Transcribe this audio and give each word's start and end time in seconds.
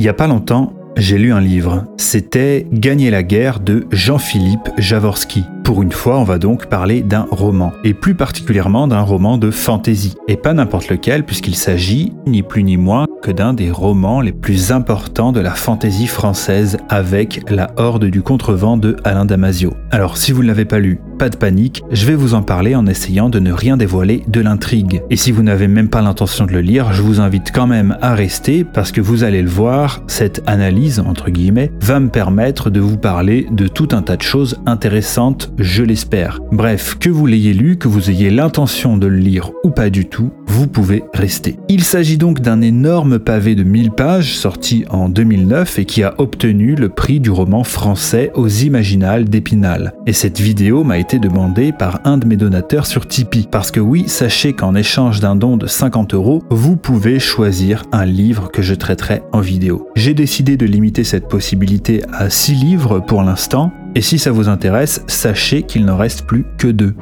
Il 0.00 0.04
y 0.04 0.08
a 0.08 0.14
pas 0.14 0.26
longtemps, 0.26 0.72
j'ai 0.96 1.18
lu 1.18 1.30
un 1.30 1.42
livre. 1.42 1.84
C'était 1.98 2.66
Gagner 2.72 3.10
la 3.10 3.22
guerre 3.22 3.60
de 3.60 3.86
Jean-Philippe 3.90 4.70
Javorski. 4.78 5.44
Pour 5.70 5.84
une 5.84 5.92
fois, 5.92 6.18
on 6.18 6.24
va 6.24 6.38
donc 6.38 6.66
parler 6.66 7.00
d'un 7.00 7.28
roman, 7.30 7.72
et 7.84 7.94
plus 7.94 8.16
particulièrement 8.16 8.88
d'un 8.88 9.02
roman 9.02 9.38
de 9.38 9.52
fantasy. 9.52 10.16
Et 10.26 10.36
pas 10.36 10.52
n'importe 10.52 10.88
lequel, 10.88 11.24
puisqu'il 11.24 11.54
s'agit 11.54 12.12
ni 12.26 12.42
plus 12.42 12.64
ni 12.64 12.76
moins 12.76 13.06
que 13.22 13.30
d'un 13.30 13.52
des 13.52 13.70
romans 13.70 14.20
les 14.20 14.32
plus 14.32 14.72
importants 14.72 15.30
de 15.30 15.40
la 15.40 15.52
fantaisie 15.52 16.06
française 16.08 16.78
avec 16.88 17.42
La 17.50 17.70
Horde 17.76 18.06
du 18.06 18.22
Contrevent 18.22 18.78
de 18.78 18.96
Alain 19.04 19.26
Damasio. 19.26 19.74
Alors 19.90 20.16
si 20.16 20.32
vous 20.32 20.42
ne 20.42 20.48
l'avez 20.48 20.64
pas 20.64 20.78
lu, 20.78 21.00
pas 21.18 21.28
de 21.28 21.36
panique, 21.36 21.82
je 21.90 22.06
vais 22.06 22.14
vous 22.14 22.34
en 22.34 22.42
parler 22.42 22.74
en 22.74 22.86
essayant 22.86 23.28
de 23.28 23.38
ne 23.38 23.52
rien 23.52 23.76
dévoiler 23.76 24.24
de 24.26 24.40
l'intrigue. 24.40 25.02
Et 25.10 25.16
si 25.16 25.32
vous 25.32 25.42
n'avez 25.42 25.68
même 25.68 25.90
pas 25.90 26.00
l'intention 26.00 26.46
de 26.46 26.52
le 26.52 26.62
lire, 26.62 26.92
je 26.92 27.02
vous 27.02 27.20
invite 27.20 27.52
quand 27.52 27.66
même 27.66 27.96
à 28.00 28.14
rester 28.14 28.64
parce 28.64 28.90
que 28.90 29.02
vous 29.02 29.22
allez 29.22 29.42
le 29.42 29.50
voir, 29.50 30.02
cette 30.06 30.42
analyse, 30.46 30.98
entre 30.98 31.30
guillemets, 31.30 31.70
va 31.82 32.00
me 32.00 32.08
permettre 32.08 32.70
de 32.70 32.80
vous 32.80 32.96
parler 32.96 33.46
de 33.50 33.68
tout 33.68 33.88
un 33.92 34.00
tas 34.00 34.16
de 34.16 34.22
choses 34.22 34.60
intéressantes, 34.64 35.52
je 35.60 35.82
l'espère. 35.82 36.40
Bref, 36.50 36.96
que 36.98 37.10
vous 37.10 37.26
l'ayez 37.26 37.52
lu, 37.52 37.76
que 37.76 37.88
vous 37.88 38.10
ayez 38.10 38.30
l'intention 38.30 38.96
de 38.96 39.06
le 39.06 39.18
lire 39.18 39.52
ou 39.62 39.70
pas 39.70 39.90
du 39.90 40.06
tout, 40.06 40.30
vous 40.46 40.66
pouvez 40.66 41.04
rester. 41.14 41.56
Il 41.68 41.84
s'agit 41.84 42.18
donc 42.18 42.40
d'un 42.40 42.60
énorme 42.60 43.18
pavé 43.18 43.54
de 43.54 43.62
1000 43.62 43.90
pages 43.92 44.34
sorti 44.36 44.84
en 44.90 45.08
2009 45.08 45.78
et 45.78 45.84
qui 45.84 46.02
a 46.02 46.14
obtenu 46.18 46.74
le 46.74 46.88
prix 46.88 47.20
du 47.20 47.30
roman 47.30 47.62
français 47.62 48.32
aux 48.34 48.48
Imaginales 48.48 49.26
d'Épinal. 49.26 49.94
Et 50.06 50.12
cette 50.12 50.40
vidéo 50.40 50.82
m'a 50.82 50.98
été 50.98 51.18
demandée 51.18 51.72
par 51.72 52.00
un 52.04 52.18
de 52.18 52.26
mes 52.26 52.36
donateurs 52.36 52.86
sur 52.86 53.06
Tipeee. 53.06 53.46
Parce 53.50 53.70
que 53.70 53.80
oui, 53.80 54.04
sachez 54.06 54.54
qu'en 54.54 54.74
échange 54.74 55.20
d'un 55.20 55.36
don 55.36 55.56
de 55.56 55.66
50 55.66 56.14
euros, 56.14 56.42
vous 56.50 56.76
pouvez 56.76 57.18
choisir 57.18 57.84
un 57.92 58.06
livre 58.06 58.50
que 58.50 58.62
je 58.62 58.74
traiterai 58.74 59.22
en 59.32 59.40
vidéo. 59.40 59.88
J'ai 59.94 60.14
décidé 60.14 60.56
de 60.56 60.66
limiter 60.66 61.04
cette 61.04 61.28
possibilité 61.28 62.02
à 62.12 62.30
6 62.30 62.54
livres 62.54 63.00
pour 63.00 63.22
l'instant, 63.22 63.72
et 63.94 64.00
si 64.00 64.18
ça 64.18 64.30
vous 64.30 64.48
intéresse, 64.48 65.02
sachez 65.06 65.62
qu'il 65.62 65.84
n'en 65.84 65.96
reste 65.96 66.26
plus 66.26 66.44
que 66.58 66.68
2. 66.68 66.94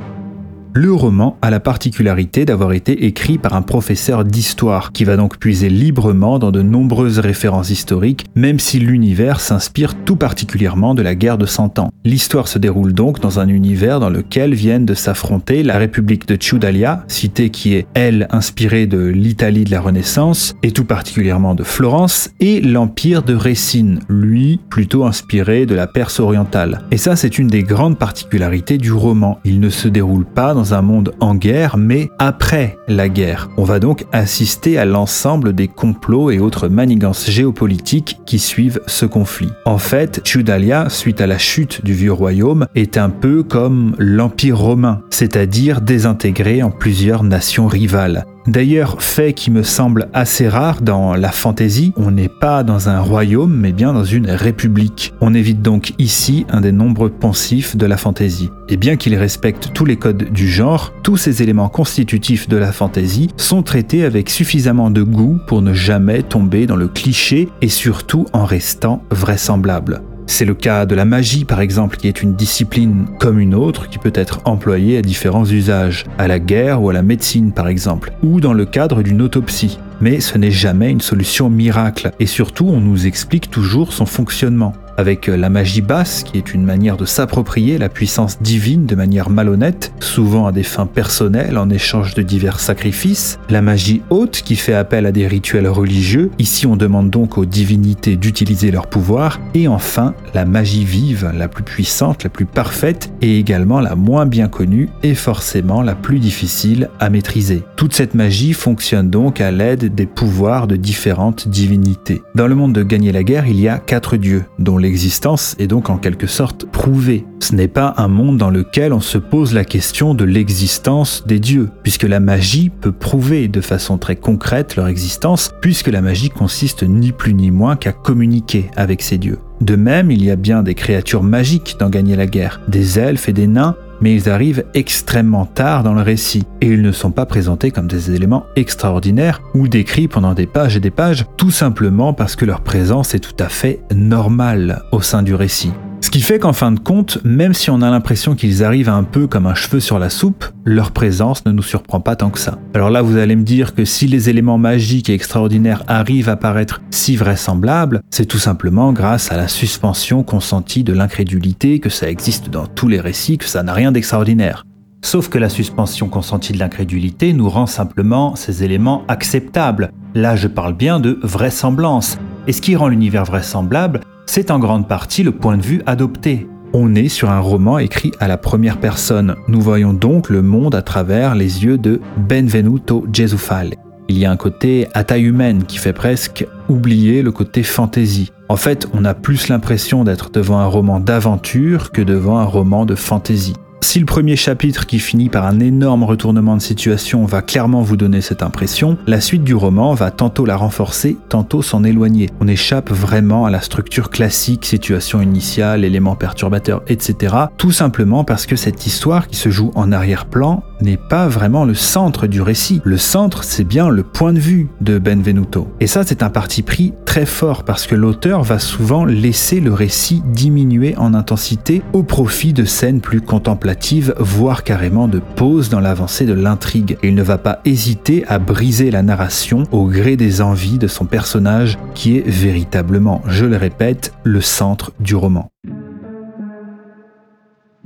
Le 0.75 0.93
roman 0.93 1.37
a 1.41 1.51
la 1.51 1.61
particularité 1.61 2.45
d'avoir 2.45 2.73
été 2.73 3.07
écrit 3.07 3.39
par 3.39 3.55
un 3.55 3.63
professeur 3.63 4.25
d'histoire, 4.25 4.93
qui 4.93 5.05
va 5.05 5.17
donc 5.17 5.39
puiser 5.39 5.69
librement 5.71 6.39
dans 6.39 6.51
de 6.51 6.63
nombreuses 6.63 7.19
références 7.19 7.71
historiques, 7.71 8.27
même 8.35 8.59
si 8.59 8.79
l'univers 8.79 9.41
s'inspire 9.41 9.95
tout 10.05 10.17
particulièrement 10.17 10.95
de 10.95 11.03
la 11.03 11.15
guerre 11.15 11.39
de 11.39 11.47
Cent 11.47 11.79
Ans. 11.79 11.91
L'histoire 12.05 12.49
se 12.49 12.59
déroule 12.59 12.93
donc 12.93 13.21
dans 13.21 13.41
un 13.41 13.49
univers 13.49 13.99
dans 13.99 14.11
lequel 14.11 14.55
viennent 14.55 14.85
de 14.85 14.95
s'affronter 14.95 15.63
la 15.63 15.79
République 15.79 16.29
de 16.29 16.37
Ciudalia, 16.41 17.05
cité 17.09 17.51
qui 17.51 17.75
est, 17.75 17.87
elle, 17.95 18.29
inspirée 18.31 18.87
de 18.87 18.99
l'Italie 18.99 19.65
de 19.65 19.71
la 19.71 19.81
Renaissance, 19.81 20.55
et 20.63 20.73
tout 20.73 20.85
particulièrement 20.85 21.55
de 21.55 21.65
Florence, 21.65 22.31
et 22.41 22.61
l'Empire 22.61 23.23
de 23.23 23.35
Récine, 23.35 24.01
lui, 24.09 24.61
plutôt 24.69 25.05
inspiré 25.05 25.65
de 25.65 25.75
la 25.75 25.87
Perse 25.87 26.21
orientale. 26.21 26.83
Et 26.91 26.99
ça, 26.99 27.17
c'est 27.17 27.39
une 27.39 27.49
des 27.49 27.63
grandes 27.63 27.99
particularités 27.99 28.77
du 28.77 28.93
roman. 28.93 29.39
Il 29.45 29.61
ne 29.61 29.71
se 29.71 29.89
déroule 29.89 30.27
pas 30.27 30.55
un 30.75 30.83
monde 30.83 31.13
en 31.21 31.35
guerre, 31.35 31.77
mais 31.77 32.11
après 32.19 32.79
la 32.89 33.09
guerre. 33.09 33.49
On 33.57 33.65
va 33.65 33.79
donc 33.79 34.05
assister 34.13 34.79
à 34.79 34.85
l'ensemble 34.85 35.53
des 35.55 35.69
complots 35.69 36.31
et 36.31 36.39
autres 36.39 36.69
manigances 36.69 37.31
géopolitiques 37.31 38.19
qui 38.27 38.39
suivent 38.39 38.81
ce 38.87 39.07
conflit. 39.07 39.51
En 39.65 39.79
fait, 39.79 40.21
Ciudalia, 40.25 40.89
suite 40.89 41.21
à 41.21 41.27
la 41.27 41.39
chute 41.39 41.85
du 41.85 41.93
vieux 41.93 42.13
royaume, 42.13 42.67
est 42.75 42.97
un 42.97 43.11
peu 43.11 43.43
comme 43.43 43.95
l'Empire 43.99 44.59
romain, 44.59 45.03
c'est-à-dire 45.11 45.81
désintégré 45.81 46.63
en 46.63 46.71
plusieurs 46.71 47.25
nations 47.25 47.67
rivales. 47.67 48.27
D'ailleurs, 48.49 49.03
fait 49.03 49.35
qui 49.35 49.51
me 49.51 49.63
semble 49.63 50.09
assez 50.15 50.49
rare 50.49 50.81
dans 50.81 51.15
la 51.15 51.31
fantaisie, 51.33 51.93
on 51.97 52.11
n'est 52.11 52.31
pas 52.31 52.63
dans 52.63 52.89
un 52.89 52.99
royaume 52.99 53.55
mais 53.55 53.73
bien 53.73 53.93
dans 53.93 54.05
une 54.05 54.31
république. 54.31 55.13
On 55.21 55.35
évite 55.35 55.61
donc 55.61 55.93
ici 55.99 56.47
un 56.49 56.63
des 56.63 56.73
nombreux 56.73 57.11
pensifs 57.11 57.77
de 57.77 57.85
la 57.85 57.99
fantaisie. 57.99 58.49
Et 58.71 58.79
bien 58.79 58.97
qu'il 58.97 59.15
respecte 59.17 59.75
tous 59.75 59.85
les 59.85 59.97
codes 59.97 60.33
du 60.33 60.49
genre, 60.49 60.95
tous 61.03 61.19
ces 61.19 61.43
éléments 61.43 61.69
constitutifs 61.69 62.49
de 62.49 62.57
la 62.57 62.73
fantaisie 62.73 63.29
sont 63.37 63.63
traités 63.63 64.03
avec 64.03 64.31
suffisamment 64.31 64.91
de 64.91 65.03
goût 65.03 65.39
pour 65.47 65.61
ne 65.61 65.75
jamais 65.75 66.23
tomber 66.23 66.67
dans 66.67 66.77
le 66.77 66.89
cliché 66.89 67.51
et 67.61 67.69
surtout 67.69 68.25
en 68.33 68.47
restant 68.47 69.03
vraisemblables. 69.11 70.01
C'est 70.31 70.45
le 70.45 70.55
cas 70.55 70.85
de 70.85 70.95
la 70.95 71.07
magie 71.07 71.47
par 71.47 71.61
exemple, 71.61 71.97
qui 71.97 72.07
est 72.07 72.23
une 72.23 72.35
discipline 72.35 73.07
comme 73.19 73.41
une 73.41 73.55
autre 73.55 73.89
qui 73.89 73.99
peut 73.99 74.13
être 74.15 74.41
employée 74.45 74.99
à 74.99 75.03
différents 75.03 75.47
usages, 75.47 76.05
à 76.19 76.29
la 76.29 76.39
guerre 76.39 76.83
ou 76.83 76.91
à 76.91 76.93
la 76.93 77.03
médecine 77.03 77.51
par 77.51 77.67
exemple, 77.67 78.13
ou 78.23 78.39
dans 78.39 78.53
le 78.53 78.67
cadre 78.67 79.03
d'une 79.03 79.23
autopsie. 79.23 79.81
Mais 80.03 80.21
ce 80.21 80.37
n'est 80.37 80.51
jamais 80.51 80.91
une 80.91 81.01
solution 81.01 81.49
miracle, 81.49 82.13
et 82.21 82.27
surtout 82.27 82.67
on 82.69 82.79
nous 82.79 83.07
explique 83.07 83.51
toujours 83.51 83.95
son 83.95 84.07
fonctionnement 84.07 84.75
avec 84.99 85.29
la 85.29 85.49
magie 85.49 85.81
basse, 85.81 86.25
qui 86.25 86.37
est 86.37 86.53
une 86.53 86.65
manière 86.65 86.97
de 86.97 87.05
s'approprier 87.07 87.79
la 87.79 87.89
puissance 87.89 88.43
divine 88.43 88.85
de 88.85 88.97
manière 88.97 89.31
malhonnête, 89.31 89.93
souvent 90.01 90.47
à 90.47 90.53
des 90.53 90.65
fins 90.65 90.87
personnelles 90.87 91.57
en 91.57 91.71
échange 91.71 92.15
de 92.15 92.23
divers 92.23 92.61
sacrifices, 92.61 93.39
la 93.49 93.63
magie 93.63 94.03
haute, 94.11 94.43
qui 94.45 94.57
fait 94.57 94.75
appel 94.75 95.07
à 95.07 95.13
des 95.13 95.29
rituels 95.29 95.69
religieux, 95.69 96.31
ici 96.39 96.67
on 96.67 96.77
demande 96.77 97.11
donc 97.11 97.39
aux 97.39 97.47
divinités 97.47 98.17
d'utiliser 98.17 98.73
leur 98.73 98.89
pouvoir, 98.89 99.41
et 99.55 99.69
enfin 99.69 100.15
la 100.35 100.45
magie 100.45 100.85
vive, 100.85 101.31
la 101.33 101.47
plus 101.47 101.63
puissante, 101.63 102.25
la 102.25 102.31
plus 102.31 102.47
parfaite, 102.47 103.13
et 103.23 103.39
également 103.39 103.81
la 103.81 103.95
moins 103.95 104.27
bien 104.27 104.49
connue, 104.49 104.89
et 105.05 105.15
forcément 105.15 105.83
la 105.83 105.95
plus 105.95 106.19
difficile 106.19 106.91
à 106.99 107.09
maîtriser. 107.09 107.63
Toute 107.77 107.95
cette 107.95 108.15
magie 108.15 108.53
fonctionne 108.53 109.11
donc 109.11 109.41
à 109.41 109.53
l'aide 109.53 109.95
des 109.95 110.07
pouvoirs 110.07 110.67
de 110.67 110.75
différentes 110.75 111.47
divinités. 111.47 112.21
Dans 112.35 112.49
le 112.49 112.57
monde 112.57 112.73
de 112.73 112.83
Gagner 112.83 113.13
la 113.13 113.23
guerre, 113.23 113.47
il 113.47 113.61
y 113.61 113.69
a 113.69 113.79
quatre 113.79 114.17
dieux, 114.17 114.45
dont 114.59 114.77
les 114.77 114.88
l'existence 114.89 115.55
est 115.59 115.67
donc 115.67 115.91
en 115.91 115.99
quelque 115.99 116.27
sorte 116.27 116.65
prouvée. 116.65 117.27
Ce 117.41 117.55
n'est 117.55 117.69
pas 117.69 117.93
un 117.99 118.09
monde 118.09 118.39
dans 118.39 118.49
lequel 118.49 118.95
on 118.95 119.01
se 119.01 119.19
pose 119.19 119.53
la 119.53 119.67
question 119.67 120.15
de 120.15 120.25
l'existence 120.25 121.25
des 121.27 121.39
dieux, 121.39 121.69
puisque 121.83 122.05
la 122.05 122.21
magie 122.21 122.71
peut 122.71 122.93
prouver 122.93 123.49
de 123.49 123.61
façon 123.61 123.99
très 123.99 124.17
concrète 124.17 124.77
leur 124.77 124.89
existence, 124.89 125.53
puisque 125.61 125.89
la 125.89 126.01
magie 126.01 126.31
consiste 126.31 126.85
ni 126.85 127.13
plus 127.13 127.35
ni 127.35 127.51
moins 127.51 127.77
qu'à 127.77 127.93
communiquer 127.93 128.71
avec 128.77 129.03
ces 129.03 129.19
dieux. 129.19 129.39
De 129.61 129.77
même, 129.77 130.11
il 130.11 130.25
y 130.25 130.31
a 130.31 130.37
bien 130.37 130.63
des 130.63 130.75
créatures 130.75 131.23
magiques 131.23 131.77
dans 131.79 131.91
Gagner 131.91 132.17
la 132.17 132.27
guerre, 132.27 132.63
des 132.69 132.99
elfes 132.99 133.29
et 133.29 133.35
des 133.35 133.47
nains, 133.47 133.77
mais 134.01 134.15
ils 134.15 134.29
arrivent 134.29 134.65
extrêmement 134.75 135.47
tard 135.47 135.83
dans 135.83 135.95
le 135.95 136.03
récit, 136.03 136.47
et 136.61 136.69
ils 136.69 136.83
ne 136.83 136.93
sont 136.93 137.11
pas 137.11 137.27
présentés 137.27 137.71
comme 137.71 137.89
des 137.89 138.15
éléments 138.15 138.47
extraordinaires 138.57 139.41
ou 139.55 139.69
décrits 139.69 140.09
pendant 140.09 140.35
des 140.35 140.47
pages 140.47 140.77
et 140.77 140.81
des 140.81 140.91
pages, 140.91 141.27
tout 141.37 141.51
simplement 141.51 142.13
parce 142.13 142.37
que 142.37 142.45
leur 142.45 142.61
présence 142.61 143.15
est 143.15 143.21
tout 143.21 143.43
à 143.43 143.49
fait 143.49 143.81
normale 143.95 144.83
au 144.93 145.01
sein 145.01 145.23
du 145.23 145.35
récit. 145.35 145.73
Ce 146.01 146.11
qui 146.11 146.21
fait 146.21 146.39
qu'en 146.39 146.53
fin 146.53 146.73
de 146.73 146.79
compte, 146.79 147.19
même 147.25 147.53
si 147.53 147.71
on 147.71 147.83
a 147.83 147.91
l'impression 147.91 148.35
qu'ils 148.35 148.65
arrivent 148.65 148.89
un 148.89 149.03
peu 149.03 149.27
comme 149.27 149.47
un 149.47 149.55
cheveu 149.55 149.81
sur 149.81 149.99
la 149.99 150.11
soupe, 150.11 150.45
leur 150.65 150.93
présence 150.93 151.45
ne 151.45 151.51
nous 151.51 151.63
surprend 151.63 152.01
pas 152.01 152.17
tant 152.17 152.31
que 152.31 152.39
ça. 152.39 152.59
Alors 152.73 152.91
là, 152.91 153.03
vous 153.03 153.17
allez 153.17 153.37
me 153.37 153.43
dire 153.43 153.75
que 153.75 153.85
si 153.85 154.07
les 154.07 154.31
éléments 154.31 154.59
magiques 154.59 155.11
et 155.11 155.15
extraordinaires 155.15 155.83
arrivent 155.89 156.29
à 156.29 156.37
paraître 156.37 156.81
si 156.91 157.17
vraisemblables, 157.17 158.01
c'est 158.11 158.27
tout 158.27 158.39
simplement 158.39 158.93
grâce 158.93 159.33
à 159.33 159.37
la 159.37 159.49
suspension 159.49 160.23
consentie 160.23 160.85
de 160.85 160.93
l'incrédulité, 160.93 161.81
que 161.81 161.91
ça 161.91 162.09
existe 162.09 162.49
dans 162.49 162.67
tous 162.67 162.89
les 162.89 163.01
récits, 163.01 163.39
que 163.39 163.47
ça 163.47 163.63
n'a 163.63 163.75
rien 163.75 163.93
d'extraordinaire. 163.93 164.65
Sauf 165.03 165.29
que 165.29 165.39
la 165.39 165.49
suspension 165.49 166.09
consentie 166.09 166.53
de 166.53 166.59
l'incrédulité 166.59 167.33
nous 167.33 167.49
rend 167.49 167.67
simplement 167.67 168.35
ces 168.35 168.65
éléments 168.65 169.05
acceptables. 169.09 169.93
Là, 170.15 170.37
je 170.37 170.49
parle 170.49 170.75
bien 170.75 171.01
de 171.01 171.19
vraisemblance. 171.23 172.19
Et 172.47 172.53
ce 172.53 172.61
qui 172.61 172.77
rend 172.77 172.89
l'univers 172.89 173.25
vraisemblable, 173.25 174.01
c'est 174.29 174.51
en 174.51 174.59
grande 174.59 174.87
partie 174.87 175.23
le 175.23 175.33
point 175.33 175.57
de 175.57 175.63
vue 175.63 175.83
adopté. 175.87 176.47
On 176.75 176.95
est 176.95 177.09
sur 177.09 177.31
un 177.31 177.41
roman 177.41 177.79
écrit 177.79 178.13
à 178.21 178.29
la 178.29 178.37
première 178.37 178.79
personne. 178.79 179.35
Nous 179.49 179.61
voyons 179.61 179.95
donc 179.95 180.29
le 180.29 180.43
monde 180.43 180.75
à 180.75 180.83
travers 180.83 181.35
les 181.35 181.65
yeux 181.65 181.79
de 181.79 181.99
Benvenuto 182.29 183.07
Gesufale. 183.11 183.77
Il 184.09 184.19
y 184.19 184.27
a 184.27 184.31
un 184.31 184.37
côté 184.37 184.87
à 184.93 185.03
taille 185.03 185.25
humaine 185.25 185.65
qui 185.65 185.79
fait 185.79 185.95
presque 185.95 186.47
oublier 186.69 187.23
le 187.23 187.33
côté 187.33 187.63
fantaisie. 187.63 188.31
En 188.51 188.57
fait, 188.57 188.87
on 188.93 189.07
a 189.07 189.15
plus 189.15 189.49
l'impression 189.49 190.05
d'être 190.05 190.31
devant 190.31 190.59
un 190.59 190.67
roman 190.67 191.01
d'aventure 191.01 191.91
que 191.91 192.03
devant 192.03 192.39
un 192.39 192.45
roman 192.45 192.85
de 192.85 192.95
fantaisie. 192.95 193.57
Si 193.89 193.99
le 193.99 194.05
premier 194.05 194.37
chapitre 194.37 194.85
qui 194.85 194.99
finit 194.99 195.31
par 195.31 195.47
un 195.47 195.61
énorme 195.61 196.05
retournement 196.05 196.59
de 196.59 196.61
situation 196.61 197.25
va 197.25 197.41
clairement 197.41 197.81
vous 197.81 197.97
donner 197.97 198.21
cette 198.21 198.43
impression, 198.43 198.99
la 199.07 199.19
suite 199.19 199.45
du 199.45 199.55
roman 199.55 199.95
va 199.95 200.11
tantôt 200.11 200.45
la 200.45 200.57
renforcer, 200.57 201.17
tantôt 201.31 201.63
s'en 201.63 201.85
éloigner. 201.85 202.29
On 202.39 202.49
échappe 202.49 202.91
vraiment 202.91 203.47
à 203.47 203.51
la 203.51 203.63
structure 203.63 204.11
classique, 204.11 204.67
situation 204.67 205.23
initiale, 205.23 205.87
éléments 205.87 206.17
perturbateurs, 206.17 206.83
etc. 206.87 207.35
Tout 207.57 207.73
simplement 207.73 208.25
parce 208.25 208.45
que 208.45 208.57
cette 208.57 208.87
histoire 208.87 209.27
qui 209.27 209.37
se 209.37 209.49
joue 209.49 209.73
en 209.75 209.91
arrière-plan 209.91 210.63
n'est 210.83 210.99
pas 210.99 211.27
vraiment 211.27 211.65
le 211.65 211.73
centre 211.75 212.27
du 212.27 212.43
récit. 212.43 212.83
Le 212.85 212.99
centre, 212.99 213.43
c'est 213.43 213.65
bien 213.65 213.89
le 213.89 214.03
point 214.03 214.35
de 214.35 214.39
vue 214.39 214.69
de 214.83 214.99
Benvenuto. 214.99 215.67
Et 215.81 215.87
ça, 215.87 216.05
c'est 216.05 216.23
un 216.23 216.29
parti 216.31 216.61
pris 216.61 216.93
très 217.07 217.25
fort 217.25 217.65
parce 217.65 217.87
que 217.87 217.95
l'auteur 217.95 218.43
va 218.43 218.59
souvent 218.59 219.07
laisser 219.07 219.61
le 219.61 219.73
récit 219.73 220.23
diminuer 220.27 220.95
en 220.99 221.15
intensité 221.15 221.83
au 221.95 222.03
profit 222.03 222.53
de 222.53 222.67
scènes 222.67 223.01
plus 223.01 223.23
contemplatives, 223.23 223.78
voire 224.19 224.65
carrément 224.65 225.09
de 225.09 225.19
pauses 225.19 225.69
dans 225.69 225.81
l'avancée 225.81 226.27
de 226.27 226.33
l'intrigue. 226.33 226.99
Il 227.03 227.15
ne 227.15 227.23
va 227.23 227.39
pas 227.39 227.61
hésiter 227.65 228.25
à 228.27 228.39
briser 228.39 228.91
la 228.91 229.03
narration 229.03 229.65
au 229.73 229.87
gré 229.87 230.17
des 230.17 230.41
envies 230.41 230.79
de 230.79 230.89
son 230.89 231.07
personnage 231.07 231.79
qui 231.95 232.17
est 232.17 232.29
véritablement, 232.29 233.23
je 233.27 233.45
le 233.45 233.57
répète, 233.57 234.13
le 234.25 234.41
centre 234.41 234.93
du 235.01 235.15
roman. 235.15 235.51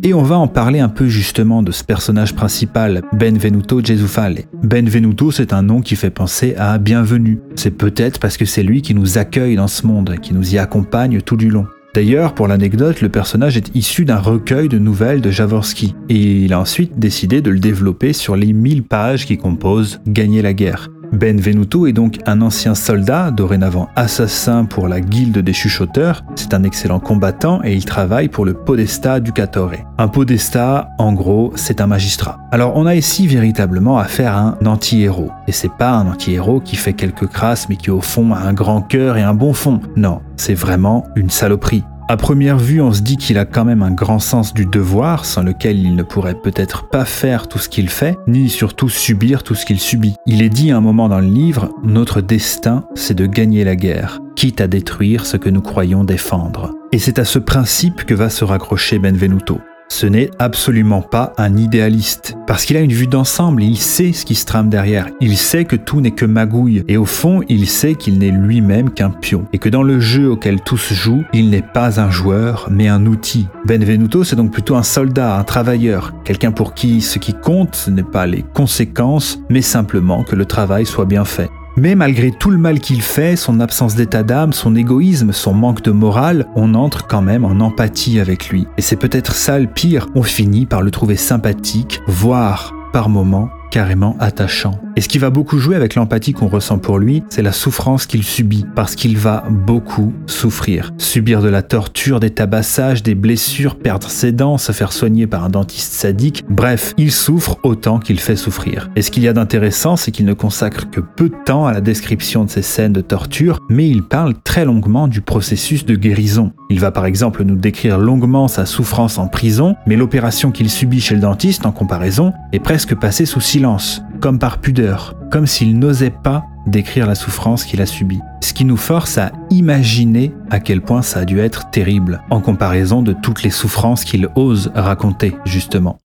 Et 0.05 0.15
on 0.15 0.23
va 0.23 0.37
en 0.37 0.49
parler 0.49 0.81
un 0.81 0.89
peu 0.89 1.07
justement 1.07 1.63
de 1.63 1.71
ce 1.71 1.85
personnage 1.85 2.35
principal, 2.35 3.03
Benvenuto 3.13 3.85
Gesufale. 3.85 4.45
Benvenuto, 4.65 5.31
c'est 5.31 5.53
un 5.53 5.63
nom 5.63 5.81
qui 5.81 5.95
fait 5.95 6.11
penser 6.11 6.57
à 6.57 6.79
bienvenue. 6.79 7.39
C'est 7.55 7.71
peut-être 7.71 8.19
parce 8.19 8.37
que 8.37 8.45
c'est 8.45 8.65
lui 8.65 8.83
qui 8.83 8.95
nous 8.97 9.19
accueille 9.19 9.55
dans 9.55 9.69
ce 9.69 9.87
monde, 9.87 10.17
qui 10.21 10.35
nous 10.35 10.55
y 10.55 10.59
accompagne 10.59 11.21
tout 11.21 11.37
du 11.37 11.51
long. 11.51 11.67
D'ailleurs, 11.95 12.35
pour 12.35 12.49
l'anecdote, 12.49 13.03
le 13.03 13.11
personnage 13.11 13.59
est 13.59 13.71
issu 13.75 14.07
d'un 14.07 14.19
recueil 14.19 14.69
de 14.69 14.79
nouvelles 14.79 15.21
de 15.21 15.31
Jaworski, 15.31 15.95
et 16.09 16.45
il 16.45 16.55
a 16.55 16.59
ensuite 16.59 16.99
décidé 16.99 17.43
de 17.43 17.51
le 17.51 17.59
développer 17.59 18.15
sur 18.15 18.35
les 18.35 18.55
1000 18.55 18.83
pages 18.83 19.27
qui 19.27 19.37
composent 19.37 20.01
Gagner 20.07 20.41
la 20.41 20.55
guerre. 20.55 20.89
Benvenuto 21.13 21.87
est 21.87 21.93
donc 21.93 22.21
un 22.25 22.41
ancien 22.41 22.75
soldat, 22.75 23.31
dorénavant 23.31 23.91
assassin 23.97 24.65
pour 24.65 24.89
la 24.89 25.01
guilde 25.01 25.39
des 25.39 25.53
chuchoteurs. 25.53 26.25
C'est 26.37 26.55
un 26.55 26.65
excellent 26.65 27.01
combattant 27.01 27.61
et 27.63 27.75
il 27.75 27.85
travaille 27.85 28.29
pour 28.29 28.47
le 28.47 28.55
Podesta 28.55 29.21
Ducatore. 29.21 29.75
Un 29.99 30.09
Podesta, 30.09 30.89
en 30.99 31.13
gros, 31.13 31.53
c'est 31.55 31.83
un 31.83 31.87
magistrat. 31.87 32.39
Alors 32.51 32.77
on 32.77 32.87
a 32.87 32.95
ici 32.95 33.27
véritablement 33.27 33.99
affaire 33.99 34.35
à 34.35 34.41
un 34.41 34.67
anti-héros. 34.67 35.31
Et 35.47 35.53
c'est 35.53 35.73
pas 35.73 35.91
un 35.91 36.11
anti-héros 36.11 36.61
qui 36.61 36.77
fait 36.77 36.95
quelques 36.95 37.27
crasses 37.27 37.69
mais 37.69 37.77
qui 37.77 37.91
au 37.91 38.01
fond 38.01 38.33
a 38.33 38.39
un 38.39 38.55
grand 38.55 38.81
cœur 38.81 39.19
et 39.19 39.23
un 39.23 39.35
bon 39.35 39.53
fond. 39.53 39.81
Non, 39.97 40.23
c'est 40.37 40.55
vraiment 40.55 41.05
une 41.15 41.29
saloperie. 41.29 41.85
À 42.09 42.17
première 42.17 42.59
vue, 42.59 42.81
on 42.81 42.93
se 42.93 43.01
dit 43.01 43.17
qu'il 43.17 43.39
a 43.39 43.45
quand 43.45 43.65
même 43.65 43.83
un 43.83 43.93
grand 43.93 44.19
sens 44.19 44.53
du 44.53 44.67
devoir, 44.67 45.25
sans 45.25 45.43
lequel 45.43 45.79
il 45.79 45.95
ne 45.95 46.03
pourrait 46.03 46.35
peut-être 46.35 46.89
pas 46.89 47.05
faire 47.05 47.49
tout 47.49 47.59
ce 47.59 47.69
qu'il 47.69 47.89
fait, 47.89 48.19
ni 48.27 48.49
surtout 48.49 48.89
subir 48.89 49.43
tout 49.43 49.55
ce 49.55 49.65
qu'il 49.65 49.79
subit. 49.79 50.17
Il 50.27 50.43
est 50.43 50.49
dit 50.49 50.73
à 50.73 50.77
un 50.77 50.81
moment 50.81 51.09
dans 51.09 51.21
le 51.21 51.27
livre, 51.27 51.71
Notre 51.83 52.21
destin, 52.21 52.85
c'est 52.95 53.15
de 53.15 53.27
gagner 53.27 53.65
la 53.65 53.77
guerre, 53.77 54.21
quitte 54.37 54.61
à 54.61 54.67
détruire 54.67 55.25
ce 55.25 55.37
que 55.37 55.49
nous 55.49 55.63
croyons 55.63 56.05
défendre. 56.05 56.75
Et 56.93 56.99
c'est 56.99 57.19
à 57.19 57.25
ce 57.25 57.39
principe 57.39 58.05
que 58.05 58.15
va 58.15 58.29
se 58.29 58.45
raccrocher 58.45 58.99
Benvenuto. 58.99 59.61
Ce 59.93 60.07
n'est 60.07 60.31
absolument 60.39 61.03
pas 61.03 61.35
un 61.37 61.55
idéaliste, 61.59 62.35
parce 62.47 62.65
qu'il 62.65 62.79
a 62.79 62.81
une 62.81 62.95
vue 62.95 63.07
d'ensemble, 63.07 63.63
il 63.63 63.77
sait 63.77 64.15
ce 64.15 64.25
qui 64.25 64.35
se 64.35 64.47
trame 64.47 64.71
derrière, 64.71 65.11
il 65.21 65.37
sait 65.37 65.67
que 65.67 65.77
tout 65.77 66.01
n'est 66.01 66.13
que 66.13 66.25
magouille, 66.25 66.83
et 66.89 66.97
au 66.97 67.05
fond, 67.05 67.43
il 67.51 67.69
sait 67.69 67.95
qu'il 67.95 68.17
n'est 68.17 68.31
lui-même 68.31 68.89
qu'un 68.89 69.11
pion, 69.11 69.47
et 69.53 69.59
que 69.59 69.69
dans 69.69 69.83
le 69.83 70.01
jeu 70.01 70.31
auquel 70.31 70.63
tout 70.63 70.79
se 70.79 70.95
joue, 70.95 71.25
il 71.35 71.51
n'est 71.51 71.61
pas 71.61 72.01
un 72.01 72.11
joueur, 72.11 72.69
mais 72.71 72.89
un 72.89 73.05
outil. 73.05 73.49
Benvenuto, 73.67 74.25
c'est 74.25 74.35
donc 74.35 74.51
plutôt 74.51 74.77
un 74.77 74.83
soldat, 74.83 75.37
un 75.37 75.45
travailleur, 75.45 76.15
quelqu'un 76.25 76.53
pour 76.53 76.73
qui 76.73 77.03
ce 77.03 77.19
qui 77.19 77.35
compte, 77.35 77.87
n'est 77.89 78.03
pas 78.03 78.27
les 78.27 78.47
conséquences, 78.55 79.41
mais 79.51 79.61
simplement 79.61 80.25
que 80.25 80.37
le 80.37 80.47
travail 80.47 80.87
soit 80.87 81.05
bien 81.05 81.27
fait. 81.27 81.51
Mais 81.77 81.95
malgré 81.95 82.31
tout 82.31 82.51
le 82.51 82.59
mal 82.59 82.81
qu'il 82.81 83.01
fait, 83.01 83.37
son 83.37 83.61
absence 83.61 83.95
d'état 83.95 84.23
d'âme, 84.23 84.53
son 84.53 84.77
égoïsme, 84.77 85.33
son 85.33 85.55
manque 85.55 85.83
de 85.83 85.91
morale, 85.91 86.47
on 86.55 86.75
entre 86.75 87.07
quand 87.07 87.23
même 87.23 87.45
en 87.45 87.61
empathie 87.61 88.21
avec 88.21 88.51
lui. 88.51 88.67
Et 88.77 88.83
c'est 88.83 88.97
peut-être 88.97 89.35
ça 89.35 89.59
le 89.59 89.67
pire, 89.67 90.09
on 90.15 90.23
finit 90.23 90.67
par 90.67 90.83
le 90.83 90.91
trouver 90.91 91.17
sympathique, 91.17 92.01
voire 92.07 92.75
par 92.93 93.09
moments 93.09 93.49
carrément 93.73 94.17
attachant. 94.21 94.79
Et 94.97 95.01
ce 95.01 95.09
qui 95.09 95.19
va 95.19 95.31
beaucoup 95.31 95.59
jouer 95.59 95.75
avec 95.75 95.95
l'empathie 95.95 96.35
qu'on 96.35 96.47
ressent 96.47 96.79
pour 96.79 96.99
lui, 96.99 97.23
c'est 97.31 97.41
la 97.41 97.53
souffrance 97.53 98.05
qu'il 98.05 98.23
subit, 98.23 98.67
parce 98.75 98.95
qu'il 98.95 99.17
va 99.17 99.45
beaucoup 99.51 100.13
souffrir. 100.27 100.93
Subir 100.99 101.41
de 101.41 101.49
la 101.49 101.63
torture, 101.63 102.21
des 102.21 102.31
tabassages, 102.31 103.03
des 103.03 103.15
blessures, 103.15 103.77
perdre 103.77 104.11
ses 104.11 104.31
dents, 104.31 104.59
se 104.59 104.73
faire 104.73 104.93
soigner 104.93 105.27
par 105.27 105.43
un 105.45 105.49
dentiste 105.49 105.95
sadique, 105.95 106.45
bref, 106.51 106.93
il 106.99 107.11
souffre 107.11 107.59
autant 107.63 107.99
qu'il 107.99 108.21
fait 108.21 108.37
souffrir. 108.37 108.91
Et 108.95 109.01
ce 109.01 109.11
qu'il 109.11 109.23
y 109.23 109.29
a 109.29 109.33
d'intéressant, 109.33 109.97
c'est 109.97 110.11
qu'il 110.11 110.27
ne 110.27 110.35
consacre 110.35 110.91
que 110.91 111.01
peu 111.01 111.31
de 111.31 111.37
temps 111.47 111.67
à 111.67 111.73
la 111.73 111.81
description 111.81 112.45
de 112.45 112.51
ces 112.51 112.63
scènes 112.63 112.93
de 112.93 113.01
torture, 113.01 113.59
mais 113.71 113.89
il 113.89 114.03
parle 114.03 114.35
très 114.45 114.67
longuement 114.67 115.09
du 115.09 115.23
processus 115.23 115.87
de 115.87 115.97
guérison. 115.97 116.53
Il 116.73 116.81
va 116.81 116.91
par 116.91 117.05
exemple 117.05 117.45
nous 117.45 117.57
décrire 117.57 117.99
longuement 117.99 118.49
sa 118.49 118.65
souffrance 118.65 119.19
en 119.19 119.29
prison, 119.29 119.77
mais 119.87 119.95
l'opération 119.95 120.51
qu'il 120.51 120.71
subit 120.71 121.03
chez 121.03 121.15
le 121.15 121.21
dentiste, 121.21 121.67
en 121.67 121.71
comparaison, 121.71 122.33
est 122.53 122.61
presque 122.61 122.95
passée 122.95 123.27
sous 123.27 123.43
silence 123.43 124.01
comme 124.23 124.39
par 124.39 124.57
pudeur, 124.57 125.15
comme 125.31 125.47
s'il 125.47 125.79
n'osait 125.79 126.09
pas 126.09 126.45
décrire 126.67 127.07
la 127.07 127.15
souffrance 127.15 127.67
qu'il 127.67 127.83
a 127.83 127.87
subie. 127.87 128.23
Ce 128.41 128.55
qui 128.55 128.65
nous 128.65 128.79
force 128.79 129.19
à 129.19 129.33
imaginer 129.51 130.33
à 130.49 130.61
quel 130.61 130.81
point 130.81 131.03
ça 131.03 131.21
a 131.21 131.25
dû 131.27 131.41
être 131.41 131.69
terrible, 131.69 132.23
en 132.31 132.41
comparaison 132.41 133.03
de 133.03 133.13
toutes 133.13 133.43
les 133.43 133.51
souffrances 133.51 134.05
qu'il 134.05 134.31
ose 134.35 134.73
raconter, 134.75 135.37
justement. 135.45 135.99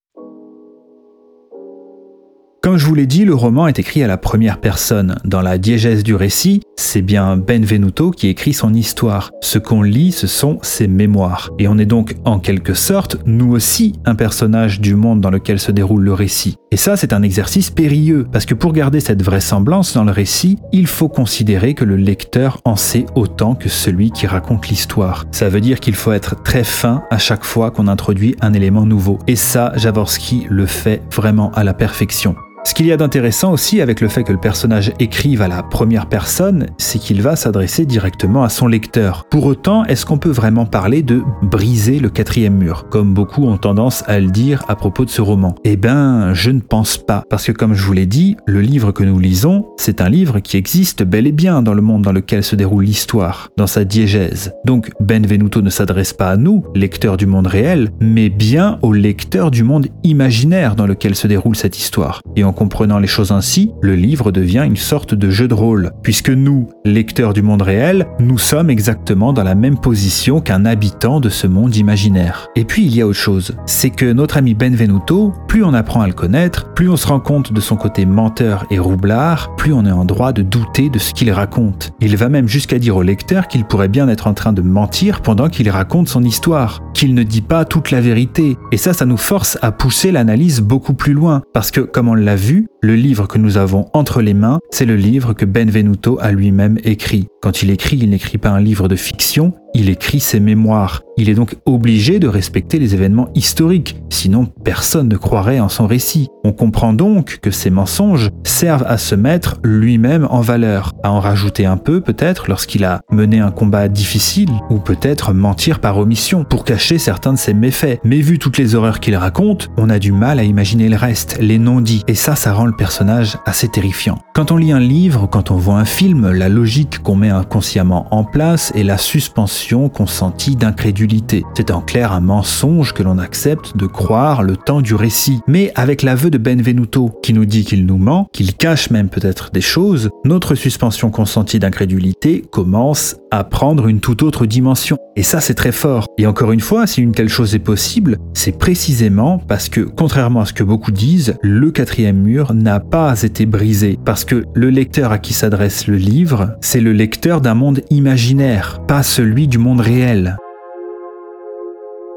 Comme 2.61 2.77
je 2.77 2.85
vous 2.87 2.95
l'ai 2.95 3.05
dit, 3.05 3.23
le 3.23 3.35
roman 3.35 3.67
est 3.67 3.77
écrit 3.77 4.03
à 4.03 4.07
la 4.07 4.17
première 4.17 4.59
personne. 4.59 5.15
Dans 5.23 5.41
la 5.41 5.59
diégèse 5.59 6.03
du 6.03 6.15
récit, 6.15 6.61
c'est 6.75 7.03
bien 7.03 7.37
Benvenuto 7.37 8.09
qui 8.09 8.27
écrit 8.27 8.53
son 8.53 8.73
histoire. 8.73 9.29
Ce 9.41 9.59
qu'on 9.59 9.83
lit, 9.83 10.11
ce 10.11 10.25
sont 10.25 10.57
ses 10.63 10.87
mémoires. 10.87 11.51
Et 11.59 11.67
on 11.67 11.77
est 11.77 11.85
donc, 11.85 12.15
en 12.25 12.39
quelque 12.39 12.73
sorte, 12.73 13.17
nous 13.25 13.51
aussi, 13.53 13.93
un 14.05 14.15
personnage 14.15 14.81
du 14.81 14.95
monde 14.95 15.21
dans 15.21 15.29
lequel 15.29 15.59
se 15.59 15.71
déroule 15.71 16.03
le 16.03 16.13
récit. 16.13 16.55
Et 16.71 16.77
ça, 16.77 16.97
c'est 16.97 17.13
un 17.13 17.21
exercice 17.21 17.69
périlleux, 17.69 18.27
parce 18.31 18.45
que 18.45 18.55
pour 18.55 18.73
garder 18.73 18.99
cette 18.99 19.23
vraisemblance 19.23 19.93
dans 19.93 20.03
le 20.03 20.11
récit, 20.11 20.57
il 20.73 20.87
faut 20.87 21.09
considérer 21.09 21.75
que 21.75 21.85
le 21.85 21.95
lecteur 21.95 22.59
en 22.65 22.75
sait 22.75 23.05
autant 23.15 23.53
que 23.53 23.69
celui 23.69 24.11
qui 24.11 24.25
raconte 24.27 24.67
l'histoire. 24.67 25.25
Ça 25.31 25.47
veut 25.47 25.61
dire 25.61 25.79
qu'il 25.79 25.95
faut 25.95 26.11
être 26.11 26.41
très 26.41 26.63
fin 26.63 27.03
à 27.11 27.19
chaque 27.19 27.45
fois 27.45 27.69
qu'on 27.71 27.87
introduit 27.87 28.35
un 28.41 28.53
élément 28.53 28.85
nouveau. 28.85 29.19
Et 29.27 29.35
ça, 29.35 29.71
Jaworski 29.77 30.47
le 30.49 30.65
fait 30.65 31.01
vraiment 31.11 31.51
à 31.51 31.63
la 31.63 31.73
perfection. 31.73 32.35
Ce 32.67 32.73
qu'il 32.73 32.85
y 32.85 32.91
a 32.91 32.97
d'intéressant 32.97 33.53
aussi 33.53 33.79
avec 33.79 34.01
le 34.01 34.09
fait 34.09 34.25
que 34.25 34.33
le 34.33 34.37
personnage 34.37 34.91
écrive 34.99 35.41
à 35.41 35.47
la 35.47 35.63
première 35.63 36.09
personne, 36.09 36.65
c'est 36.77 36.99
qu'il 36.99 37.21
va 37.21 37.37
s'adresser 37.37 37.85
directement 37.85 38.43
à 38.43 38.49
son 38.49 38.67
lecteur. 38.67 39.23
Pour 39.31 39.45
autant, 39.45 39.85
est-ce 39.85 40.05
qu'on 40.05 40.17
peut 40.17 40.31
vraiment 40.31 40.65
parler 40.65 41.01
de 41.01 41.21
briser 41.43 41.97
le 41.97 42.09
quatrième 42.09 42.55
mur, 42.57 42.89
comme 42.89 43.13
beaucoup 43.13 43.45
ont 43.45 43.55
tendance 43.55 44.03
à 44.05 44.19
le 44.19 44.27
dire 44.27 44.65
à 44.67 44.75
propos 44.75 45.05
de 45.05 45.09
ce 45.09 45.21
roman? 45.21 45.55
Eh 45.63 45.77
ben, 45.77 46.33
je 46.33 46.51
ne 46.51 46.59
pense 46.59 46.97
pas, 46.97 47.23
parce 47.29 47.45
que 47.45 47.53
comme 47.53 47.73
je 47.73 47.81
vous 47.85 47.93
l'ai 47.93 48.05
dit, 48.05 48.35
le 48.45 48.59
livre 48.59 48.91
que 48.91 49.05
nous 49.05 49.17
lisons, 49.17 49.67
c'est 49.77 50.01
un 50.01 50.09
livre 50.09 50.41
qui 50.41 50.57
existe 50.57 51.03
bel 51.03 51.25
et 51.25 51.31
bien 51.31 51.61
dans 51.61 51.73
le 51.73 51.81
monde 51.81 52.01
dans 52.01 52.11
lequel 52.11 52.43
se 52.43 52.57
déroule 52.57 52.83
l'histoire, 52.83 53.47
dans 53.55 53.67
sa 53.67 53.85
diégèse. 53.85 54.51
Donc 54.65 54.91
Benvenuto 54.99 55.61
ne 55.61 55.69
s'adresse 55.69 56.11
pas 56.11 56.31
à 56.31 56.35
nous, 56.35 56.65
lecteurs 56.75 57.15
du 57.15 57.27
monde 57.27 57.47
réel, 57.47 57.91
mais 58.01 58.27
bien 58.27 58.77
aux 58.81 58.91
lecteurs 58.91 59.51
du 59.51 59.63
monde 59.63 59.87
imaginaire 60.03 60.75
dans 60.75 60.85
lequel 60.85 61.15
se 61.15 61.27
déroule 61.27 61.55
cette 61.55 61.79
histoire. 61.79 62.19
Comprenant 62.57 62.97
les 62.97 63.07
choses 63.07 63.31
ainsi, 63.31 63.71
le 63.81 63.95
livre 63.95 64.31
devient 64.31 64.63
une 64.65 64.75
sorte 64.75 65.13
de 65.13 65.29
jeu 65.29 65.47
de 65.47 65.53
rôle, 65.53 65.91
puisque 66.01 66.31
nous, 66.31 66.69
lecteurs 66.85 67.33
du 67.33 67.43
monde 67.43 67.61
réel, 67.61 68.07
nous 68.19 68.39
sommes 68.39 68.71
exactement 68.71 69.31
dans 69.31 69.43
la 69.43 69.53
même 69.53 69.77
position 69.77 70.41
qu'un 70.41 70.65
habitant 70.65 71.19
de 71.19 71.29
ce 71.29 71.45
monde 71.45 71.75
imaginaire. 71.75 72.47
Et 72.55 72.65
puis 72.65 72.83
il 72.83 72.95
y 72.95 73.01
a 73.01 73.07
autre 73.07 73.19
chose, 73.19 73.55
c'est 73.67 73.91
que 73.91 74.11
notre 74.11 74.37
ami 74.37 74.55
Benvenuto, 74.55 75.33
plus 75.47 75.63
on 75.63 75.75
apprend 75.75 76.01
à 76.01 76.07
le 76.07 76.13
connaître, 76.13 76.73
plus 76.73 76.89
on 76.89 76.97
se 76.97 77.05
rend 77.05 77.19
compte 77.19 77.53
de 77.53 77.61
son 77.61 77.75
côté 77.75 78.07
menteur 78.07 78.65
et 78.71 78.79
roublard, 78.79 79.55
plus 79.55 79.71
on 79.71 79.85
est 79.85 79.91
en 79.91 80.05
droit 80.05 80.33
de 80.33 80.41
douter 80.41 80.89
de 80.89 80.97
ce 80.97 81.13
qu'il 81.13 81.31
raconte. 81.31 81.91
Il 82.01 82.17
va 82.17 82.27
même 82.27 82.47
jusqu'à 82.47 82.79
dire 82.79 82.97
au 82.97 83.03
lecteur 83.03 83.47
qu'il 83.47 83.65
pourrait 83.65 83.87
bien 83.87 84.09
être 84.09 84.25
en 84.25 84.33
train 84.33 84.51
de 84.51 84.63
mentir 84.63 85.21
pendant 85.21 85.47
qu'il 85.47 85.69
raconte 85.69 86.09
son 86.09 86.23
histoire, 86.23 86.81
qu'il 86.97 87.13
ne 87.13 87.21
dit 87.21 87.43
pas 87.43 87.63
toute 87.63 87.91
la 87.91 88.01
vérité. 88.01 88.57
Et 88.71 88.77
ça, 88.77 88.91
ça 88.91 89.05
nous 89.05 89.17
force 89.17 89.59
à 89.61 89.71
pousser 89.71 90.11
l'analyse 90.11 90.61
beaucoup 90.61 90.95
plus 90.95 91.13
loin, 91.13 91.43
parce 91.53 91.69
que 91.69 91.81
comme 91.81 92.07
on 92.07 92.15
l'a 92.15 92.35
vu, 92.35 92.65
le 92.81 92.95
livre 92.95 93.27
que 93.27 93.37
nous 93.37 93.57
avons 93.57 93.85
entre 93.93 94.23
les 94.23 94.33
mains, 94.33 94.57
c'est 94.71 94.85
le 94.85 94.95
livre 94.95 95.33
que 95.33 95.45
Benvenuto 95.45 96.17
a 96.19 96.31
lui-même 96.31 96.79
écrit. 96.83 97.27
Quand 97.43 97.61
il 97.61 97.69
écrit, 97.69 97.97
il 97.97 98.09
n'écrit 98.09 98.39
pas 98.39 98.49
un 98.49 98.59
livre 98.59 98.87
de 98.87 98.95
fiction, 98.95 99.53
il 99.77 99.89
écrit 99.89 100.19
ses 100.19 100.39
mémoires. 100.39 101.03
Il 101.17 101.29
est 101.29 101.35
donc 101.35 101.55
obligé 101.65 102.19
de 102.19 102.27
respecter 102.27 102.79
les 102.79 102.93
événements 102.95 103.29
historiques, 103.35 104.01
sinon 104.09 104.47
personne 104.63 105.07
ne 105.07 105.17
croirait 105.17 105.59
en 105.59 105.69
son 105.69 105.87
récit. 105.87 106.27
On 106.43 106.51
comprend 106.51 106.93
donc 106.93 107.39
que 107.41 107.51
ces 107.51 107.69
mensonges 107.69 108.29
servent 108.43 108.85
à 108.87 108.97
se 108.97 109.15
mettre 109.15 109.57
lui-même 109.63 110.27
en 110.29 110.41
valeur, 110.41 110.93
à 111.03 111.11
en 111.11 111.19
rajouter 111.19 111.65
un 111.65 111.77
peu 111.77 112.01
peut-être 112.01 112.47
lorsqu'il 112.49 112.85
a 112.85 113.01
mené 113.11 113.39
un 113.39 113.51
combat 113.51 113.87
difficile, 113.87 114.49
ou 114.69 114.79
peut-être 114.79 115.33
mentir 115.33 115.79
par 115.79 115.97
omission 115.97 116.43
pour 116.43 116.63
cacher 116.63 116.97
certains 116.97 117.33
de 117.33 117.37
ses 117.37 117.53
méfaits. 117.53 117.99
Mais 118.03 118.21
vu 118.21 118.39
toutes 118.39 118.57
les 118.57 118.73
horreurs 118.75 118.99
qu'il 118.99 119.15
raconte, 119.15 119.69
on 119.77 119.89
a 119.89 119.99
du 119.99 120.11
mal 120.11 120.39
à 120.39 120.43
imaginer 120.43 120.89
le 120.89 120.97
reste, 120.97 121.37
les 121.39 121.59
non-dits, 121.59 122.03
et 122.07 122.15
ça, 122.15 122.35
ça 122.35 122.53
rend 122.53 122.65
le 122.65 122.75
personnage 122.75 123.37
assez 123.45 123.67
terrifiant. 123.67 124.19
Quand 124.33 124.51
on 124.51 124.57
lit 124.57 124.71
un 124.71 124.79
livre, 124.79 125.27
quand 125.27 125.51
on 125.51 125.57
voit 125.57 125.77
un 125.77 125.85
film, 125.85 126.31
la 126.31 126.49
logique 126.49 126.99
qu'on 127.03 127.15
met 127.15 127.29
inconsciemment 127.29 128.07
en 128.11 128.23
place 128.23 128.71
est 128.75 128.83
la 128.83 128.97
suspension 128.97 129.66
consentie 129.89 130.55
d'incrédulité. 130.55 131.43
C'est 131.55 131.71
en 131.71 131.81
clair 131.81 132.11
un 132.11 132.21
mensonge 132.21 132.93
que 132.93 133.03
l'on 133.03 133.17
accepte 133.17 133.75
de 133.75 133.85
croire 133.85 134.43
le 134.43 134.55
temps 134.55 134.81
du 134.81 134.95
récit. 134.95 135.41
Mais 135.47 135.71
avec 135.75 136.03
l'aveu 136.03 136.29
de 136.29 136.37
Benvenuto, 136.37 137.11
qui 137.21 137.33
nous 137.33 137.45
dit 137.45 137.65
qu'il 137.65 137.85
nous 137.85 137.97
ment, 137.97 138.27
qu'il 138.31 138.55
cache 138.55 138.89
même 138.89 139.09
peut-être 139.09 139.51
des 139.51 139.61
choses, 139.61 140.09
notre 140.25 140.55
suspension 140.55 141.09
consentie 141.09 141.59
d'incrédulité 141.59 142.43
commence 142.49 143.17
à 143.31 143.43
prendre 143.43 143.87
une 143.87 143.99
toute 143.99 144.23
autre 144.23 144.45
dimension. 144.45 144.97
Et 145.15 145.23
ça, 145.23 145.41
c'est 145.41 145.53
très 145.53 145.71
fort. 145.71 146.05
Et 146.17 146.27
encore 146.27 146.51
une 146.51 146.61
fois, 146.61 146.87
si 146.87 147.01
une 147.01 147.11
telle 147.11 147.29
chose 147.29 147.55
est 147.55 147.59
possible, 147.59 148.17
c'est 148.33 148.57
précisément 148.57 149.39
parce 149.39 149.67
que, 149.67 149.81
contrairement 149.81 150.41
à 150.41 150.45
ce 150.45 150.53
que 150.53 150.63
beaucoup 150.63 150.91
disent, 150.91 151.35
le 151.41 151.71
quatrième 151.71 152.17
mur 152.17 152.53
n'a 152.53 152.79
pas 152.79 153.21
été 153.23 153.45
brisé. 153.45 153.97
Parce 154.05 154.25
que 154.25 154.45
le 154.53 154.69
lecteur 154.69 155.11
à 155.11 155.17
qui 155.17 155.33
s'adresse 155.33 155.87
le 155.87 155.97
livre, 155.97 156.55
c'est 156.61 156.79
le 156.79 156.93
lecteur 156.93 157.41
d'un 157.41 157.55
monde 157.55 157.81
imaginaire, 157.89 158.79
pas 158.87 159.03
celui 159.03 159.47
monde 159.57 159.81
réel. 159.81 160.37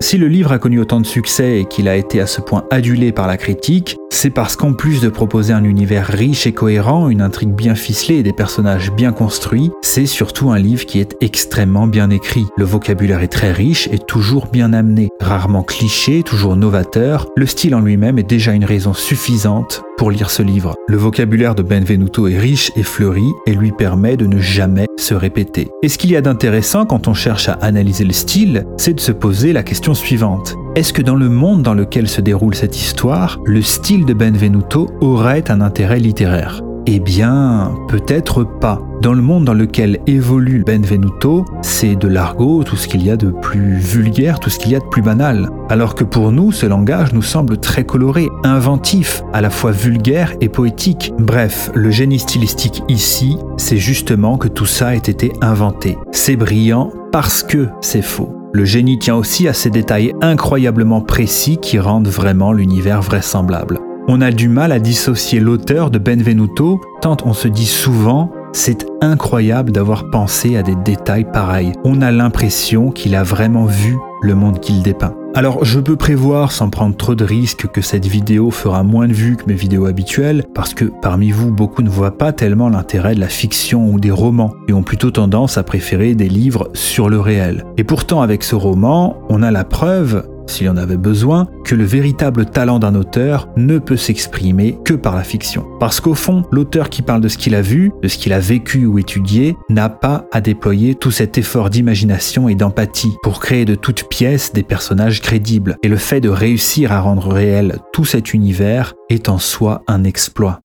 Si 0.00 0.16
le 0.16 0.28
livre 0.28 0.52
a 0.52 0.59
connu 0.59 0.80
autant 0.80 1.00
de 1.00 1.06
succès 1.06 1.61
et 1.61 1.64
qu'il 1.66 1.88
a 1.88 1.97
été 1.97 2.20
à 2.20 2.26
ce 2.26 2.40
point 2.40 2.64
adulé 2.70 3.12
par 3.12 3.26
la 3.26 3.37
critique, 3.37 3.97
c'est 4.10 4.30
parce 4.30 4.56
qu'en 4.56 4.74
plus 4.74 5.00
de 5.00 5.08
proposer 5.08 5.52
un 5.52 5.64
univers 5.64 6.06
riche 6.06 6.46
et 6.46 6.52
cohérent, 6.52 7.08
une 7.08 7.22
intrigue 7.22 7.54
bien 7.54 7.74
ficelée 7.74 8.16
et 8.16 8.22
des 8.22 8.32
personnages 8.32 8.92
bien 8.92 9.12
construits, 9.12 9.70
c'est 9.80 10.04
surtout 10.04 10.50
un 10.50 10.58
livre 10.58 10.84
qui 10.84 11.00
est 11.00 11.16
extrêmement 11.20 11.86
bien 11.86 12.10
écrit. 12.10 12.44
Le 12.56 12.64
vocabulaire 12.64 13.22
est 13.22 13.28
très 13.28 13.52
riche 13.52 13.88
et 13.92 13.98
toujours 13.98 14.48
bien 14.48 14.72
amené, 14.72 15.08
rarement 15.20 15.62
cliché, 15.62 16.22
toujours 16.22 16.56
novateur, 16.56 17.28
le 17.36 17.46
style 17.46 17.74
en 17.74 17.80
lui-même 17.80 18.18
est 18.18 18.28
déjà 18.28 18.52
une 18.52 18.64
raison 18.64 18.92
suffisante 18.92 19.82
pour 19.96 20.10
lire 20.10 20.30
ce 20.30 20.42
livre. 20.42 20.74
Le 20.88 20.96
vocabulaire 20.96 21.54
de 21.54 21.62
Benvenuto 21.62 22.26
est 22.26 22.38
riche 22.38 22.72
et 22.76 22.82
fleuri 22.82 23.32
et 23.46 23.54
lui 23.54 23.70
permet 23.70 24.16
de 24.16 24.26
ne 24.26 24.38
jamais 24.38 24.86
se 24.98 25.14
répéter. 25.14 25.68
Et 25.82 25.88
ce 25.88 25.98
qu'il 25.98 26.10
y 26.10 26.16
a 26.16 26.20
d'intéressant 26.20 26.84
quand 26.84 27.06
on 27.06 27.14
cherche 27.14 27.48
à 27.48 27.54
analyser 27.54 28.04
le 28.04 28.12
style, 28.12 28.64
c'est 28.76 28.94
de 28.94 29.00
se 29.00 29.12
poser 29.12 29.52
la 29.52 29.62
question 29.62 29.94
suivante. 29.94 30.56
Est-ce 30.76 30.92
que 30.92 31.02
dans 31.02 31.16
le 31.16 31.28
monde 31.28 31.62
dans 31.62 31.74
lequel 31.74 32.08
se 32.08 32.20
déroule 32.20 32.54
cette 32.54 32.76
histoire, 32.76 33.40
le 33.44 33.60
style 33.60 34.04
de 34.04 34.14
Benvenuto 34.14 34.88
aurait 35.00 35.50
un 35.50 35.60
intérêt 35.60 35.98
littéraire? 35.98 36.62
Eh 36.86 37.00
bien, 37.00 37.74
peut-être 37.88 38.44
pas. 38.44 38.80
Dans 39.02 39.12
le 39.12 39.20
monde 39.20 39.44
dans 39.44 39.54
lequel 39.54 39.98
évolue 40.06 40.62
Benvenuto, 40.64 41.44
c'est 41.60 41.96
de 41.96 42.06
l'argot, 42.06 42.62
tout 42.62 42.76
ce 42.76 42.86
qu'il 42.86 43.04
y 43.04 43.10
a 43.10 43.16
de 43.16 43.30
plus 43.30 43.78
vulgaire, 43.78 44.38
tout 44.38 44.48
ce 44.48 44.60
qu'il 44.60 44.70
y 44.70 44.76
a 44.76 44.78
de 44.78 44.84
plus 44.84 45.02
banal. 45.02 45.50
Alors 45.70 45.96
que 45.96 46.04
pour 46.04 46.30
nous, 46.30 46.52
ce 46.52 46.66
langage 46.66 47.12
nous 47.12 47.22
semble 47.22 47.58
très 47.58 47.84
coloré, 47.84 48.28
inventif, 48.44 49.24
à 49.32 49.40
la 49.40 49.50
fois 49.50 49.72
vulgaire 49.72 50.34
et 50.40 50.48
poétique. 50.48 51.12
Bref, 51.18 51.70
le 51.74 51.90
génie 51.90 52.20
stylistique 52.20 52.84
ici, 52.88 53.36
c'est 53.56 53.76
justement 53.76 54.38
que 54.38 54.48
tout 54.48 54.66
ça 54.66 54.94
ait 54.94 54.98
été 54.98 55.32
inventé. 55.40 55.98
C'est 56.12 56.36
brillant 56.36 56.92
parce 57.10 57.42
que 57.42 57.68
c'est 57.80 58.02
faux. 58.02 58.39
Le 58.52 58.64
génie 58.64 58.99
tient 58.99 59.14
aussi 59.14 59.47
à 59.47 59.52
ces 59.52 59.71
détails 59.71 60.12
incroyablement 60.21 61.00
précis 61.00 61.59
qui 61.59 61.78
rendent 61.78 62.09
vraiment 62.09 62.52
l'univers 62.52 63.00
vraisemblable. 63.00 63.78
On 64.09 64.21
a 64.21 64.33
du 64.33 64.49
mal 64.49 64.73
à 64.73 64.80
dissocier 64.80 65.38
l'auteur 65.38 65.90
de 65.90 65.99
Benvenuto, 65.99 66.80
tant 67.00 67.16
on 67.25 67.33
se 67.33 67.47
dit 67.47 67.66
souvent 67.66 68.33
c'est 68.52 68.87
incroyable 69.00 69.71
d'avoir 69.71 70.11
pensé 70.11 70.57
à 70.57 70.62
des 70.62 70.75
détails 70.75 71.30
pareils. 71.30 71.73
On 71.85 72.02
a 72.02 72.11
l'impression 72.11 72.90
qu'il 72.90 73.14
a 73.14 73.23
vraiment 73.23 73.66
vu 73.66 73.97
le 74.23 74.35
monde 74.35 74.59
qu'il 74.59 74.83
dépeint. 74.83 75.14
Alors 75.32 75.64
je 75.64 75.78
peux 75.78 75.94
prévoir 75.94 76.50
sans 76.50 76.70
prendre 76.70 76.96
trop 76.96 77.14
de 77.14 77.25
risques 77.25 77.68
que 77.68 77.80
cette 77.80 78.04
vidéo 78.04 78.50
fera 78.50 78.82
moins 78.82 79.06
de 79.06 79.12
vues 79.12 79.37
que 79.37 79.46
mes 79.46 79.54
vidéos 79.54 79.87
habituelles, 79.87 80.44
parce 80.54 80.75
que 80.75 80.87
parmi 80.87 81.30
vous, 81.30 81.52
beaucoup 81.52 81.82
ne 81.82 81.88
voient 81.88 82.18
pas 82.18 82.32
tellement 82.32 82.68
l'intérêt 82.68 83.14
de 83.14 83.20
la 83.20 83.28
fiction 83.28 83.88
ou 83.90 84.00
des 84.00 84.10
romans, 84.10 84.52
et 84.66 84.72
ont 84.72 84.82
plutôt 84.82 85.12
tendance 85.12 85.56
à 85.56 85.62
préférer 85.62 86.16
des 86.16 86.28
livres 86.28 86.68
sur 86.75 87.08
le 87.08 87.20
réel. 87.20 87.64
Et 87.76 87.84
pourtant 87.84 88.22
avec 88.22 88.42
ce 88.42 88.56
roman, 88.56 89.18
on 89.28 89.44
a 89.44 89.52
la 89.52 89.62
preuve 89.62 90.28
s'il 90.50 90.66
y 90.66 90.69
en 90.69 90.76
avait 90.76 90.97
besoin, 90.97 91.47
que 91.64 91.75
le 91.75 91.85
véritable 91.85 92.47
talent 92.47 92.78
d'un 92.78 92.95
auteur 92.95 93.49
ne 93.57 93.78
peut 93.78 93.97
s'exprimer 93.97 94.78
que 94.85 94.95
par 94.95 95.16
la 95.16 95.25
fiction. 95.25 95.66
Parce 95.78 96.00
qu'au 96.00 96.14
fond, 96.14 96.45
l'auteur 96.50 96.90
qui 96.90 97.02
parle 97.02 97.23
de 97.23 97.28
ce 97.28 97.38
qu'il 97.38 97.54
a 97.54 97.62
vu, 97.62 97.92
de 98.02 98.09
ce 98.09 98.19
qu'il 98.19 98.33
a 98.33 98.40
vécu 98.40 98.87
ou 98.87 98.99
étudié, 98.99 99.57
n'a 99.69 99.88
pas 99.88 100.26
à 100.33 100.40
déployer 100.40 100.95
tout 100.95 101.11
cet 101.11 101.38
effort 101.38 101.71
d'imagination 101.71 102.49
et 102.49 102.54
d'empathie 102.54 103.14
pour 103.23 103.40
créer 103.40 103.64
de 103.64 103.75
toutes 103.75 104.09
pièces 104.09 104.52
des 104.52 104.62
personnages 104.62 105.23
crédibles. 105.23 105.76
Et 105.83 105.88
le 105.88 105.97
fait 105.97 106.21
de 106.21 106.28
réussir 106.28 106.92
à 106.92 107.00
rendre 107.00 107.28
réel 107.28 107.78
tout 107.92 108.04
cet 108.04 108.35
univers 108.35 108.95
est 109.09 109.28
en 109.28 109.38
soi 109.38 109.83
un 109.87 110.04
exploit. 110.04 110.61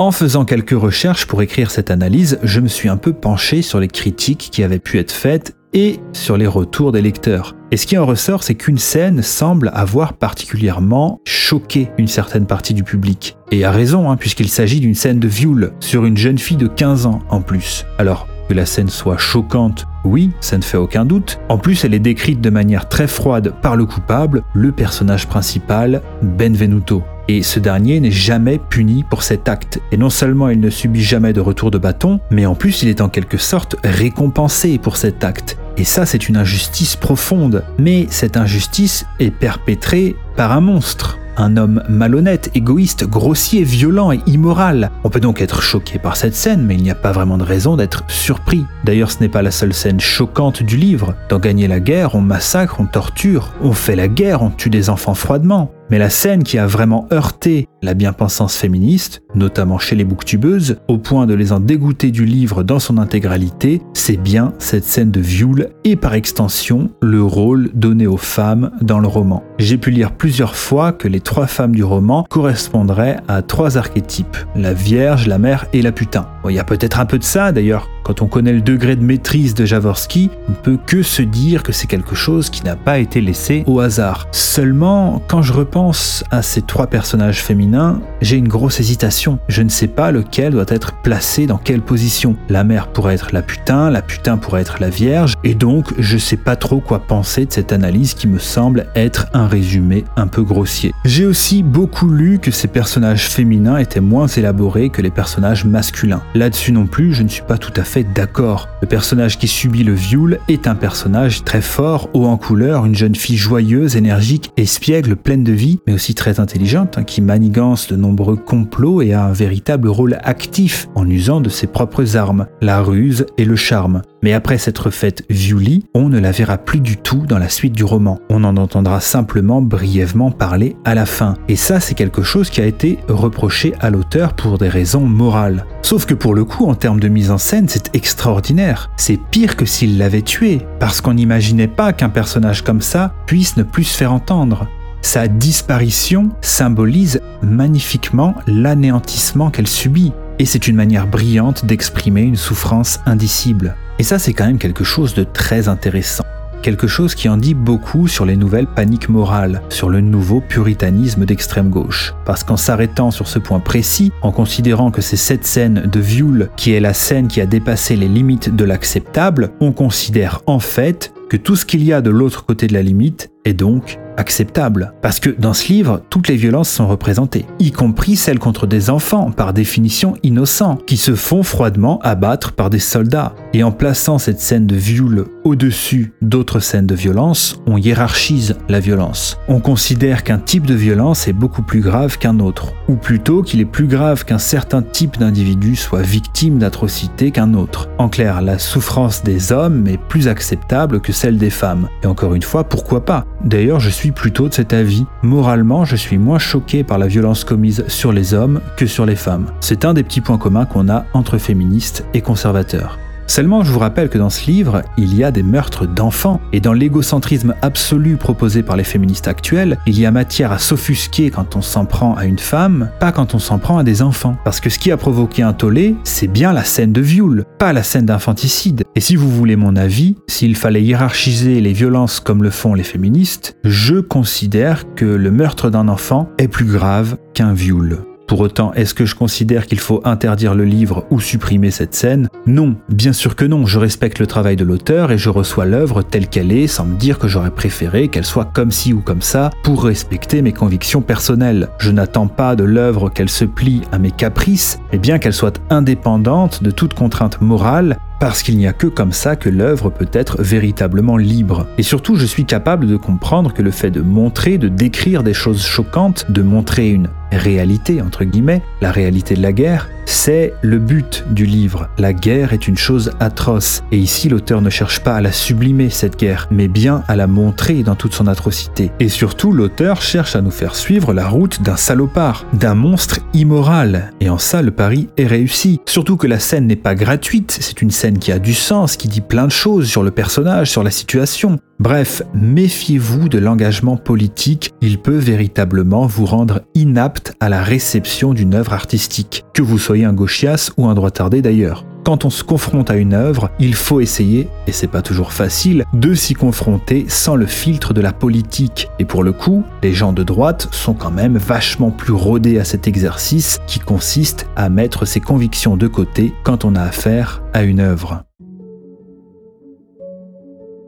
En 0.00 0.12
faisant 0.12 0.46
quelques 0.46 0.70
recherches 0.70 1.26
pour 1.26 1.42
écrire 1.42 1.70
cette 1.70 1.90
analyse, 1.90 2.38
je 2.42 2.60
me 2.60 2.68
suis 2.68 2.88
un 2.88 2.96
peu 2.96 3.12
penché 3.12 3.60
sur 3.60 3.80
les 3.80 3.88
critiques 3.88 4.48
qui 4.50 4.62
avaient 4.62 4.78
pu 4.78 4.98
être 4.98 5.12
faites 5.12 5.54
et 5.72 6.00
sur 6.12 6.36
les 6.36 6.46
retours 6.46 6.92
des 6.92 7.02
lecteurs. 7.02 7.54
Et 7.70 7.76
ce 7.76 7.86
qui 7.86 7.96
en 7.96 8.06
ressort, 8.06 8.42
c'est 8.42 8.54
qu'une 8.54 8.78
scène 8.78 9.22
semble 9.22 9.70
avoir 9.74 10.14
particulièrement 10.14 11.20
choqué 11.24 11.90
une 11.98 12.08
certaine 12.08 12.46
partie 12.46 12.74
du 12.74 12.82
public. 12.82 13.36
Et 13.52 13.64
à 13.64 13.70
raison, 13.70 14.10
hein, 14.10 14.16
puisqu'il 14.16 14.48
s'agit 14.48 14.80
d'une 14.80 14.94
scène 14.94 15.20
de 15.20 15.28
viol 15.28 15.72
sur 15.80 16.04
une 16.04 16.16
jeune 16.16 16.38
fille 16.38 16.56
de 16.56 16.66
15 16.66 17.06
ans 17.06 17.20
en 17.28 17.40
plus. 17.40 17.86
Alors, 17.98 18.26
que 18.48 18.54
la 18.54 18.66
scène 18.66 18.88
soit 18.88 19.16
choquante, 19.16 19.86
oui, 20.04 20.30
ça 20.40 20.58
ne 20.58 20.62
fait 20.62 20.76
aucun 20.76 21.04
doute. 21.04 21.38
En 21.48 21.56
plus, 21.56 21.84
elle 21.84 21.94
est 21.94 22.00
décrite 22.00 22.40
de 22.40 22.50
manière 22.50 22.88
très 22.88 23.06
froide 23.06 23.54
par 23.62 23.76
le 23.76 23.86
coupable, 23.86 24.42
le 24.54 24.72
personnage 24.72 25.28
principal, 25.28 26.02
Benvenuto. 26.22 27.04
Et 27.28 27.42
ce 27.42 27.60
dernier 27.60 28.00
n'est 28.00 28.10
jamais 28.10 28.58
puni 28.58 29.04
pour 29.08 29.22
cet 29.22 29.48
acte. 29.48 29.80
Et 29.92 29.96
non 29.96 30.10
seulement 30.10 30.48
il 30.48 30.60
ne 30.60 30.70
subit 30.70 31.02
jamais 31.02 31.32
de 31.32 31.40
retour 31.40 31.70
de 31.70 31.78
bâton, 31.78 32.20
mais 32.30 32.46
en 32.46 32.54
plus 32.54 32.82
il 32.82 32.88
est 32.88 33.00
en 33.00 33.08
quelque 33.08 33.38
sorte 33.38 33.76
récompensé 33.84 34.78
pour 34.78 34.96
cet 34.96 35.24
acte. 35.24 35.56
Et 35.76 35.84
ça, 35.84 36.04
c'est 36.04 36.28
une 36.28 36.36
injustice 36.36 36.96
profonde. 36.96 37.64
Mais 37.78 38.06
cette 38.10 38.36
injustice 38.36 39.06
est 39.18 39.30
perpétrée 39.30 40.16
par 40.36 40.52
un 40.52 40.60
monstre 40.60 41.18
un 41.40 41.56
homme 41.56 41.82
malhonnête, 41.88 42.50
égoïste, 42.54 43.06
grossier, 43.06 43.62
violent 43.64 44.12
et 44.12 44.20
immoral. 44.26 44.90
On 45.04 45.10
peut 45.10 45.20
donc 45.20 45.40
être 45.40 45.62
choqué 45.62 45.98
par 45.98 46.16
cette 46.16 46.34
scène, 46.34 46.64
mais 46.64 46.74
il 46.74 46.82
n'y 46.82 46.90
a 46.90 46.94
pas 46.94 47.12
vraiment 47.12 47.38
de 47.38 47.44
raison 47.44 47.76
d'être 47.76 48.04
surpris. 48.08 48.64
D'ailleurs, 48.84 49.10
ce 49.10 49.20
n'est 49.20 49.28
pas 49.28 49.42
la 49.42 49.50
seule 49.50 49.74
scène 49.74 50.00
choquante 50.00 50.62
du 50.62 50.76
livre. 50.76 51.14
Dans 51.28 51.38
Gagner 51.38 51.68
la 51.68 51.80
guerre, 51.80 52.14
on 52.14 52.20
massacre, 52.20 52.80
on 52.80 52.86
torture, 52.86 53.52
on 53.62 53.72
fait 53.72 53.96
la 53.96 54.08
guerre, 54.08 54.42
on 54.42 54.50
tue 54.50 54.70
des 54.70 54.90
enfants 54.90 55.14
froidement. 55.14 55.72
Mais 55.90 55.98
la 55.98 56.08
scène 56.08 56.44
qui 56.44 56.56
a 56.56 56.66
vraiment 56.66 57.08
heurté 57.12 57.66
la 57.82 57.94
bien-pensance 57.94 58.56
féministe, 58.56 59.22
notamment 59.34 59.78
chez 59.78 59.96
les 59.96 60.04
booktubeuses, 60.04 60.76
au 60.86 60.98
point 60.98 61.26
de 61.26 61.34
les 61.34 61.52
en 61.52 61.58
dégoûter 61.58 62.12
du 62.12 62.24
livre 62.24 62.62
dans 62.62 62.78
son 62.78 62.98
intégralité, 62.98 63.82
c'est 63.92 64.16
bien 64.16 64.52
cette 64.58 64.84
scène 64.84 65.10
de 65.10 65.20
viol 65.20 65.70
et 65.82 65.96
par 65.96 66.14
extension 66.14 66.90
le 67.02 67.24
rôle 67.24 67.70
donné 67.74 68.06
aux 68.06 68.16
femmes 68.16 68.70
dans 68.82 69.00
le 69.00 69.08
roman. 69.08 69.42
J'ai 69.58 69.78
pu 69.78 69.90
lire 69.90 70.12
plusieurs 70.12 70.54
fois 70.54 70.92
que 70.92 71.08
les 71.08 71.20
trois 71.20 71.46
femmes 71.46 71.74
du 71.74 71.82
roman 71.82 72.24
correspondraient 72.30 73.18
à 73.26 73.42
trois 73.42 73.76
archétypes, 73.76 74.36
la 74.54 74.72
Vierge, 74.74 75.26
la 75.26 75.38
Mère 75.38 75.66
et 75.72 75.82
la 75.82 75.90
Putain. 75.90 76.28
Il 76.48 76.54
y 76.54 76.58
a 76.58 76.64
peut-être 76.64 77.00
un 77.00 77.06
peu 77.06 77.18
de 77.18 77.24
ça 77.24 77.52
d'ailleurs, 77.52 77.88
quand 78.02 78.22
on 78.22 78.26
connaît 78.26 78.52
le 78.52 78.60
degré 78.60 78.96
de 78.96 79.04
maîtrise 79.04 79.54
de 79.54 79.64
Javorski, 79.64 80.30
on 80.48 80.52
ne 80.52 80.56
peut 80.56 80.78
que 80.84 81.02
se 81.02 81.22
dire 81.22 81.62
que 81.62 81.70
c'est 81.70 81.86
quelque 81.86 82.14
chose 82.14 82.50
qui 82.50 82.64
n'a 82.64 82.76
pas 82.76 82.98
été 82.98 83.20
laissé 83.20 83.62
au 83.66 83.80
hasard. 83.80 84.26
Seulement, 84.32 85.22
quand 85.28 85.42
je 85.42 85.52
repense 85.52 86.24
à 86.30 86.42
ces 86.42 86.62
trois 86.62 86.86
personnages 86.86 87.42
féminins, 87.42 88.00
j'ai 88.20 88.36
une 88.36 88.48
grosse 88.48 88.80
hésitation. 88.80 89.38
Je 89.48 89.62
ne 89.62 89.68
sais 89.68 89.86
pas 89.86 90.10
lequel 90.10 90.52
doit 90.52 90.64
être 90.68 90.94
placé 91.02 91.46
dans 91.46 91.58
quelle 91.58 91.82
position. 91.82 92.36
La 92.48 92.64
mère 92.64 92.88
pourrait 92.88 93.14
être 93.14 93.32
la 93.32 93.42
putain, 93.42 93.90
la 93.90 94.02
putain 94.02 94.38
pourrait 94.38 94.62
être 94.62 94.80
la 94.80 94.90
vierge, 94.90 95.34
et 95.44 95.54
donc 95.54 95.92
je 95.98 96.18
sais 96.18 96.36
pas 96.36 96.56
trop 96.56 96.80
quoi 96.80 97.00
penser 97.00 97.46
de 97.46 97.52
cette 97.52 97.72
analyse 97.72 98.14
qui 98.14 98.26
me 98.26 98.38
semble 98.38 98.86
être 98.96 99.26
un 99.34 99.46
résumé 99.46 100.04
un 100.16 100.26
peu 100.26 100.42
grossier. 100.42 100.92
J'ai 101.04 101.26
aussi 101.26 101.62
beaucoup 101.62 102.08
lu 102.08 102.38
que 102.38 102.50
ces 102.50 102.68
personnages 102.68 103.28
féminins 103.28 103.76
étaient 103.76 104.00
moins 104.00 104.26
élaborés 104.26 104.90
que 104.90 105.02
les 105.02 105.10
personnages 105.10 105.64
masculins. 105.64 106.22
Là-dessus 106.34 106.70
non 106.70 106.86
plus, 106.86 107.12
je 107.12 107.24
ne 107.24 107.28
suis 107.28 107.42
pas 107.42 107.58
tout 107.58 107.72
à 107.74 107.82
fait 107.82 108.04
d'accord. 108.04 108.68
Le 108.82 108.86
personnage 108.86 109.36
qui 109.36 109.48
subit 109.48 109.82
le 109.82 109.94
viol 109.94 110.38
est 110.48 110.68
un 110.68 110.76
personnage 110.76 111.42
très 111.42 111.60
fort, 111.60 112.08
haut 112.14 112.26
en 112.26 112.36
couleur, 112.36 112.86
une 112.86 112.94
jeune 112.94 113.16
fille 113.16 113.36
joyeuse, 113.36 113.96
énergique, 113.96 114.52
espiègle, 114.56 115.16
pleine 115.16 115.42
de 115.42 115.52
vie, 115.52 115.80
mais 115.88 115.92
aussi 115.92 116.14
très 116.14 116.38
intelligente, 116.38 116.98
hein, 116.98 117.02
qui 117.02 117.20
manigance 117.20 117.88
de 117.88 117.96
nombreux 117.96 118.36
complots 118.36 119.02
et 119.02 119.12
a 119.12 119.24
un 119.24 119.32
véritable 119.32 119.88
rôle 119.88 120.18
actif 120.22 120.88
en 120.94 121.08
usant 121.08 121.40
de 121.40 121.48
ses 121.48 121.66
propres 121.66 122.16
armes, 122.16 122.46
la 122.60 122.80
ruse 122.80 123.26
et 123.36 123.44
le 123.44 123.56
charme. 123.56 124.02
Mais 124.22 124.32
après 124.32 124.58
s'être 124.58 124.90
faite 124.90 125.24
violi, 125.30 125.86
on 125.94 126.08
ne 126.10 126.18
la 126.18 126.30
verra 126.30 126.58
plus 126.58 126.80
du 126.80 126.96
tout 126.96 127.24
dans 127.26 127.38
la 127.38 127.48
suite 127.48 127.72
du 127.72 127.84
roman. 127.84 128.20
On 128.28 128.44
en 128.44 128.56
entendra 128.56 129.00
simplement 129.00 129.62
brièvement 129.62 130.30
parler 130.30 130.76
à 130.84 130.94
la 130.94 131.06
fin. 131.06 131.34
Et 131.48 131.56
ça, 131.56 131.80
c'est 131.80 131.94
quelque 131.94 132.22
chose 132.22 132.50
qui 132.50 132.60
a 132.60 132.66
été 132.66 132.98
reproché 133.08 133.72
à 133.80 133.88
l'auteur 133.88 134.34
pour 134.34 134.58
des 134.58 134.68
raisons 134.68 135.06
morales. 135.06 135.64
Sauf 135.82 136.04
que 136.04 136.14
pour 136.20 136.34
le 136.34 136.44
coup, 136.44 136.66
en 136.66 136.74
termes 136.74 137.00
de 137.00 137.08
mise 137.08 137.30
en 137.30 137.38
scène, 137.38 137.66
c'est 137.66 137.96
extraordinaire. 137.96 138.90
C'est 138.98 139.16
pire 139.16 139.56
que 139.56 139.64
s'il 139.64 139.96
l'avait 139.96 140.20
tué, 140.20 140.60
parce 140.78 141.00
qu'on 141.00 141.14
n'imaginait 141.14 141.66
pas 141.66 141.94
qu'un 141.94 142.10
personnage 142.10 142.62
comme 142.62 142.82
ça 142.82 143.14
puisse 143.24 143.56
ne 143.56 143.62
plus 143.62 143.84
se 143.84 143.96
faire 143.96 144.12
entendre. 144.12 144.68
Sa 145.00 145.28
disparition 145.28 146.28
symbolise 146.42 147.22
magnifiquement 147.42 148.34
l'anéantissement 148.46 149.50
qu'elle 149.50 149.66
subit. 149.66 150.12
et 150.38 150.46
c'est 150.46 150.68
une 150.68 150.76
manière 150.76 151.06
brillante 151.06 151.66
d'exprimer 151.66 152.22
une 152.22 152.36
souffrance 152.36 153.00
indicible. 153.04 153.76
Et 153.98 154.02
ça 154.02 154.18
c'est 154.18 154.32
quand 154.32 154.46
même 154.46 154.58
quelque 154.58 154.84
chose 154.84 155.12
de 155.12 155.22
très 155.22 155.68
intéressant 155.68 156.24
quelque 156.62 156.86
chose 156.86 157.14
qui 157.14 157.28
en 157.28 157.36
dit 157.36 157.54
beaucoup 157.54 158.08
sur 158.08 158.24
les 158.24 158.36
nouvelles 158.36 158.66
paniques 158.66 159.08
morales, 159.08 159.62
sur 159.68 159.88
le 159.88 160.00
nouveau 160.00 160.40
puritanisme 160.40 161.24
d'extrême 161.24 161.70
gauche. 161.70 162.14
Parce 162.24 162.44
qu'en 162.44 162.56
s'arrêtant 162.56 163.10
sur 163.10 163.28
ce 163.28 163.38
point 163.38 163.60
précis, 163.60 164.12
en 164.22 164.32
considérant 164.32 164.90
que 164.90 165.02
c'est 165.02 165.16
cette 165.16 165.46
scène 165.46 165.88
de 165.90 166.00
Vioul 166.00 166.50
qui 166.56 166.72
est 166.72 166.80
la 166.80 166.94
scène 166.94 167.28
qui 167.28 167.40
a 167.40 167.46
dépassé 167.46 167.96
les 167.96 168.08
limites 168.08 168.54
de 168.54 168.64
l'acceptable, 168.64 169.50
on 169.60 169.72
considère 169.72 170.40
en 170.46 170.58
fait 170.58 171.12
que 171.30 171.36
tout 171.36 171.54
ce 171.54 171.64
qu'il 171.64 171.84
y 171.84 171.92
a 171.92 172.00
de 172.00 172.10
l'autre 172.10 172.44
côté 172.44 172.66
de 172.66 172.72
la 172.74 172.82
limite 172.82 173.30
est 173.44 173.54
donc 173.54 173.98
acceptable. 174.16 174.92
Parce 175.00 175.20
que 175.20 175.30
dans 175.30 175.54
ce 175.54 175.68
livre, 175.68 176.02
toutes 176.10 176.28
les 176.28 176.36
violences 176.36 176.68
sont 176.68 176.88
représentées, 176.88 177.46
y 177.58 177.70
compris 177.72 178.16
celles 178.16 178.38
contre 178.38 178.66
des 178.66 178.90
enfants, 178.90 179.30
par 179.30 179.52
définition 179.52 180.16
innocents, 180.22 180.76
qui 180.86 180.96
se 180.96 181.14
font 181.14 181.42
froidement 181.42 182.00
abattre 182.02 182.52
par 182.52 182.68
des 182.68 182.80
soldats. 182.80 183.34
Et 183.54 183.62
en 183.62 183.72
plaçant 183.72 184.18
cette 184.18 184.40
scène 184.40 184.66
de 184.66 184.76
viol 184.76 185.26
au-dessus 185.50 186.12
d'autres 186.22 186.60
scènes 186.60 186.86
de 186.86 186.94
violence, 186.94 187.60
on 187.66 187.76
hiérarchise 187.76 188.56
la 188.68 188.78
violence. 188.78 189.36
On 189.48 189.58
considère 189.58 190.22
qu'un 190.22 190.38
type 190.38 190.64
de 190.64 190.74
violence 190.74 191.26
est 191.26 191.32
beaucoup 191.32 191.62
plus 191.62 191.80
grave 191.80 192.18
qu'un 192.18 192.38
autre, 192.38 192.72
ou 192.88 192.94
plutôt 192.94 193.42
qu'il 193.42 193.60
est 193.60 193.64
plus 193.64 193.88
grave 193.88 194.24
qu'un 194.24 194.38
certain 194.38 194.80
type 194.80 195.18
d'individu 195.18 195.74
soit 195.74 196.02
victime 196.02 196.58
d'atrocités 196.58 197.32
qu'un 197.32 197.54
autre. 197.54 197.88
En 197.98 198.08
clair, 198.08 198.42
la 198.42 198.60
souffrance 198.60 199.24
des 199.24 199.50
hommes 199.50 199.88
est 199.88 199.98
plus 199.98 200.28
acceptable 200.28 201.00
que 201.00 201.12
celle 201.12 201.36
des 201.36 201.50
femmes. 201.50 201.88
Et 202.04 202.06
encore 202.06 202.36
une 202.36 202.42
fois, 202.42 202.62
pourquoi 202.62 203.04
pas? 203.04 203.26
D'ailleurs, 203.44 203.80
je 203.80 203.90
suis 203.90 204.12
plutôt 204.12 204.48
de 204.48 204.54
cet 204.54 204.72
avis. 204.72 205.04
Moralement, 205.24 205.84
je 205.84 205.96
suis 205.96 206.18
moins 206.18 206.38
choqué 206.38 206.84
par 206.84 206.98
la 206.98 207.08
violence 207.08 207.42
commise 207.42 207.84
sur 207.88 208.12
les 208.12 208.34
hommes 208.34 208.60
que 208.76 208.86
sur 208.86 209.04
les 209.04 209.16
femmes. 209.16 209.46
C'est 209.58 209.84
un 209.84 209.94
des 209.94 210.04
petits 210.04 210.20
points 210.20 210.38
communs 210.38 210.64
qu'on 210.64 210.88
a 210.88 211.06
entre 211.12 211.38
féministes 211.38 212.04
et 212.14 212.20
conservateurs. 212.20 213.00
Seulement, 213.30 213.62
je 213.62 213.70
vous 213.70 213.78
rappelle 213.78 214.08
que 214.08 214.18
dans 214.18 214.28
ce 214.28 214.50
livre, 214.50 214.82
il 214.98 215.14
y 215.14 215.22
a 215.22 215.30
des 215.30 215.44
meurtres 215.44 215.86
d'enfants, 215.86 216.40
et 216.52 216.58
dans 216.58 216.72
l'égocentrisme 216.72 217.54
absolu 217.62 218.16
proposé 218.16 218.64
par 218.64 218.76
les 218.76 218.82
féministes 218.82 219.28
actuels, 219.28 219.78
il 219.86 220.00
y 220.00 220.04
a 220.04 220.10
matière 220.10 220.50
à 220.50 220.58
s'offusquer 220.58 221.30
quand 221.30 221.54
on 221.54 221.62
s'en 221.62 221.84
prend 221.84 222.16
à 222.16 222.24
une 222.24 222.40
femme, 222.40 222.90
pas 222.98 223.12
quand 223.12 223.36
on 223.36 223.38
s'en 223.38 223.60
prend 223.60 223.78
à 223.78 223.84
des 223.84 224.02
enfants. 224.02 224.36
Parce 224.44 224.58
que 224.58 224.68
ce 224.68 224.80
qui 224.80 224.90
a 224.90 224.96
provoqué 224.96 225.44
un 225.44 225.52
tollé, 225.52 225.94
c'est 226.02 226.26
bien 226.26 226.52
la 226.52 226.64
scène 226.64 226.92
de 226.92 227.00
viol, 227.00 227.44
pas 227.60 227.72
la 227.72 227.84
scène 227.84 228.06
d'infanticide. 228.06 228.82
Et 228.96 229.00
si 229.00 229.14
vous 229.14 229.30
voulez 229.30 229.54
mon 229.54 229.76
avis, 229.76 230.16
s'il 230.26 230.56
fallait 230.56 230.82
hiérarchiser 230.82 231.60
les 231.60 231.72
violences 231.72 232.18
comme 232.18 232.42
le 232.42 232.50
font 232.50 232.74
les 232.74 232.82
féministes, 232.82 233.54
je 233.62 234.00
considère 234.00 234.92
que 234.96 235.04
le 235.04 235.30
meurtre 235.30 235.70
d'un 235.70 235.86
enfant 235.86 236.28
est 236.38 236.48
plus 236.48 236.66
grave 236.66 237.16
qu'un 237.32 237.52
viol. 237.52 238.00
Pour 238.30 238.38
autant, 238.38 238.72
est-ce 238.74 238.94
que 238.94 239.06
je 239.06 239.16
considère 239.16 239.66
qu'il 239.66 239.80
faut 239.80 240.02
interdire 240.04 240.54
le 240.54 240.64
livre 240.64 241.04
ou 241.10 241.18
supprimer 241.18 241.72
cette 241.72 241.96
scène 241.96 242.28
Non, 242.46 242.76
bien 242.88 243.12
sûr 243.12 243.34
que 243.34 243.44
non, 243.44 243.66
je 243.66 243.80
respecte 243.80 244.20
le 244.20 244.28
travail 244.28 244.54
de 244.54 244.62
l'auteur 244.62 245.10
et 245.10 245.18
je 245.18 245.30
reçois 245.30 245.66
l'œuvre 245.66 246.02
telle 246.02 246.28
qu'elle 246.28 246.52
est 246.52 246.68
sans 246.68 246.84
me 246.84 246.96
dire 246.96 247.18
que 247.18 247.26
j'aurais 247.26 247.50
préféré 247.50 248.06
qu'elle 248.06 248.24
soit 248.24 248.44
comme 248.44 248.70
ci 248.70 248.92
ou 248.92 249.00
comme 249.00 249.20
ça 249.20 249.50
pour 249.64 249.82
respecter 249.82 250.42
mes 250.42 250.52
convictions 250.52 251.02
personnelles. 251.02 251.70
Je 251.80 251.90
n'attends 251.90 252.28
pas 252.28 252.54
de 252.54 252.62
l'œuvre 252.62 253.08
qu'elle 253.08 253.28
se 253.28 253.44
plie 253.44 253.80
à 253.90 253.98
mes 253.98 254.12
caprices, 254.12 254.78
mais 254.92 254.98
bien 255.00 255.18
qu'elle 255.18 255.32
soit 255.32 255.60
indépendante 255.68 256.62
de 256.62 256.70
toute 256.70 256.94
contrainte 256.94 257.40
morale 257.40 257.98
parce 258.20 258.42
qu'il 258.42 258.58
n'y 258.58 258.66
a 258.66 258.72
que 258.72 258.86
comme 258.86 259.12
ça 259.12 259.34
que 259.34 259.48
l'œuvre 259.48 259.90
peut 259.90 260.08
être 260.12 260.40
véritablement 260.42 261.16
libre. 261.16 261.66
Et 261.78 261.82
surtout, 261.82 262.16
je 262.16 262.26
suis 262.26 262.44
capable 262.44 262.86
de 262.86 262.96
comprendre 262.96 263.52
que 263.52 263.62
le 263.62 263.70
fait 263.70 263.90
de 263.90 264.02
montrer, 264.02 264.58
de 264.58 264.68
décrire 264.68 265.22
des 265.22 265.34
choses 265.34 265.64
choquantes, 265.64 266.30
de 266.30 266.42
montrer 266.42 266.90
une 266.90 267.08
réalité, 267.32 268.02
entre 268.02 268.24
guillemets, 268.24 268.62
la 268.80 268.90
réalité 268.92 269.34
de 269.34 269.42
la 269.42 269.52
guerre, 269.52 269.88
c'est 270.04 270.54
le 270.62 270.78
but 270.78 271.24
du 271.30 271.46
livre. 271.46 271.88
La 271.96 272.12
guerre 272.12 272.52
est 272.52 272.66
une 272.66 272.76
chose 272.76 273.12
atroce, 273.20 273.82
et 273.92 273.98
ici 273.98 274.28
l'auteur 274.28 274.60
ne 274.60 274.70
cherche 274.70 275.00
pas 275.00 275.14
à 275.14 275.20
la 275.20 275.30
sublimer, 275.30 275.88
cette 275.88 276.18
guerre, 276.18 276.48
mais 276.50 276.66
bien 276.66 277.04
à 277.06 277.14
la 277.14 277.28
montrer 277.28 277.84
dans 277.84 277.94
toute 277.94 278.14
son 278.14 278.26
atrocité. 278.26 278.90
Et 278.98 279.08
surtout, 279.08 279.52
l'auteur 279.52 280.02
cherche 280.02 280.34
à 280.34 280.40
nous 280.40 280.50
faire 280.50 280.74
suivre 280.74 281.12
la 281.12 281.28
route 281.28 281.62
d'un 281.62 281.76
salopard, 281.76 282.44
d'un 282.52 282.74
monstre 282.74 283.20
immoral, 283.34 284.12
et 284.20 284.28
en 284.28 284.38
ça 284.38 284.62
le 284.62 284.72
pari 284.72 285.08
est 285.16 285.26
réussi. 285.26 285.80
Surtout 285.86 286.16
que 286.16 286.26
la 286.26 286.40
scène 286.40 286.66
n'est 286.66 286.76
pas 286.76 286.96
gratuite, 286.96 287.56
c'est 287.60 287.80
une 287.80 287.92
scène 287.92 288.09
qui 288.18 288.32
a 288.32 288.38
du 288.38 288.54
sens, 288.54 288.96
qui 288.96 289.08
dit 289.08 289.20
plein 289.20 289.46
de 289.46 289.52
choses 289.52 289.88
sur 289.88 290.02
le 290.02 290.10
personnage, 290.10 290.70
sur 290.70 290.82
la 290.82 290.90
situation. 290.90 291.58
Bref, 291.78 292.22
méfiez-vous 292.34 293.28
de 293.28 293.38
l'engagement 293.38 293.96
politique, 293.96 294.72
il 294.80 294.98
peut 294.98 295.16
véritablement 295.16 296.06
vous 296.06 296.26
rendre 296.26 296.62
inapte 296.74 297.34
à 297.40 297.48
la 297.48 297.62
réception 297.62 298.34
d'une 298.34 298.54
œuvre 298.54 298.72
artistique, 298.72 299.44
que 299.54 299.62
vous 299.62 299.78
soyez 299.78 300.04
un 300.04 300.12
gauchias 300.12 300.70
ou 300.76 300.86
un 300.86 300.94
droitardé 300.94 301.42
d'ailleurs. 301.42 301.84
Quand 302.04 302.24
on 302.24 302.30
se 302.30 302.42
confronte 302.42 302.90
à 302.90 302.96
une 302.96 303.12
œuvre, 303.12 303.50
il 303.58 303.74
faut 303.74 304.00
essayer, 304.00 304.48
et 304.66 304.72
c'est 304.72 304.86
pas 304.86 305.02
toujours 305.02 305.32
facile, 305.32 305.84
de 305.92 306.14
s'y 306.14 306.34
confronter 306.34 307.04
sans 307.08 307.36
le 307.36 307.46
filtre 307.46 307.92
de 307.92 308.00
la 308.00 308.12
politique. 308.12 308.88
Et 308.98 309.04
pour 309.04 309.22
le 309.22 309.32
coup, 309.32 309.64
les 309.82 309.92
gens 309.92 310.12
de 310.12 310.22
droite 310.22 310.68
sont 310.72 310.94
quand 310.94 311.10
même 311.10 311.36
vachement 311.36 311.90
plus 311.90 312.14
rodés 312.14 312.58
à 312.58 312.64
cet 312.64 312.88
exercice 312.88 313.58
qui 313.66 313.80
consiste 313.80 314.46
à 314.56 314.70
mettre 314.70 315.04
ses 315.04 315.20
convictions 315.20 315.76
de 315.76 315.86
côté 315.88 316.32
quand 316.42 316.64
on 316.64 316.74
a 316.74 316.82
affaire 316.82 317.42
à 317.52 317.62
une 317.62 317.80
œuvre. 317.80 318.24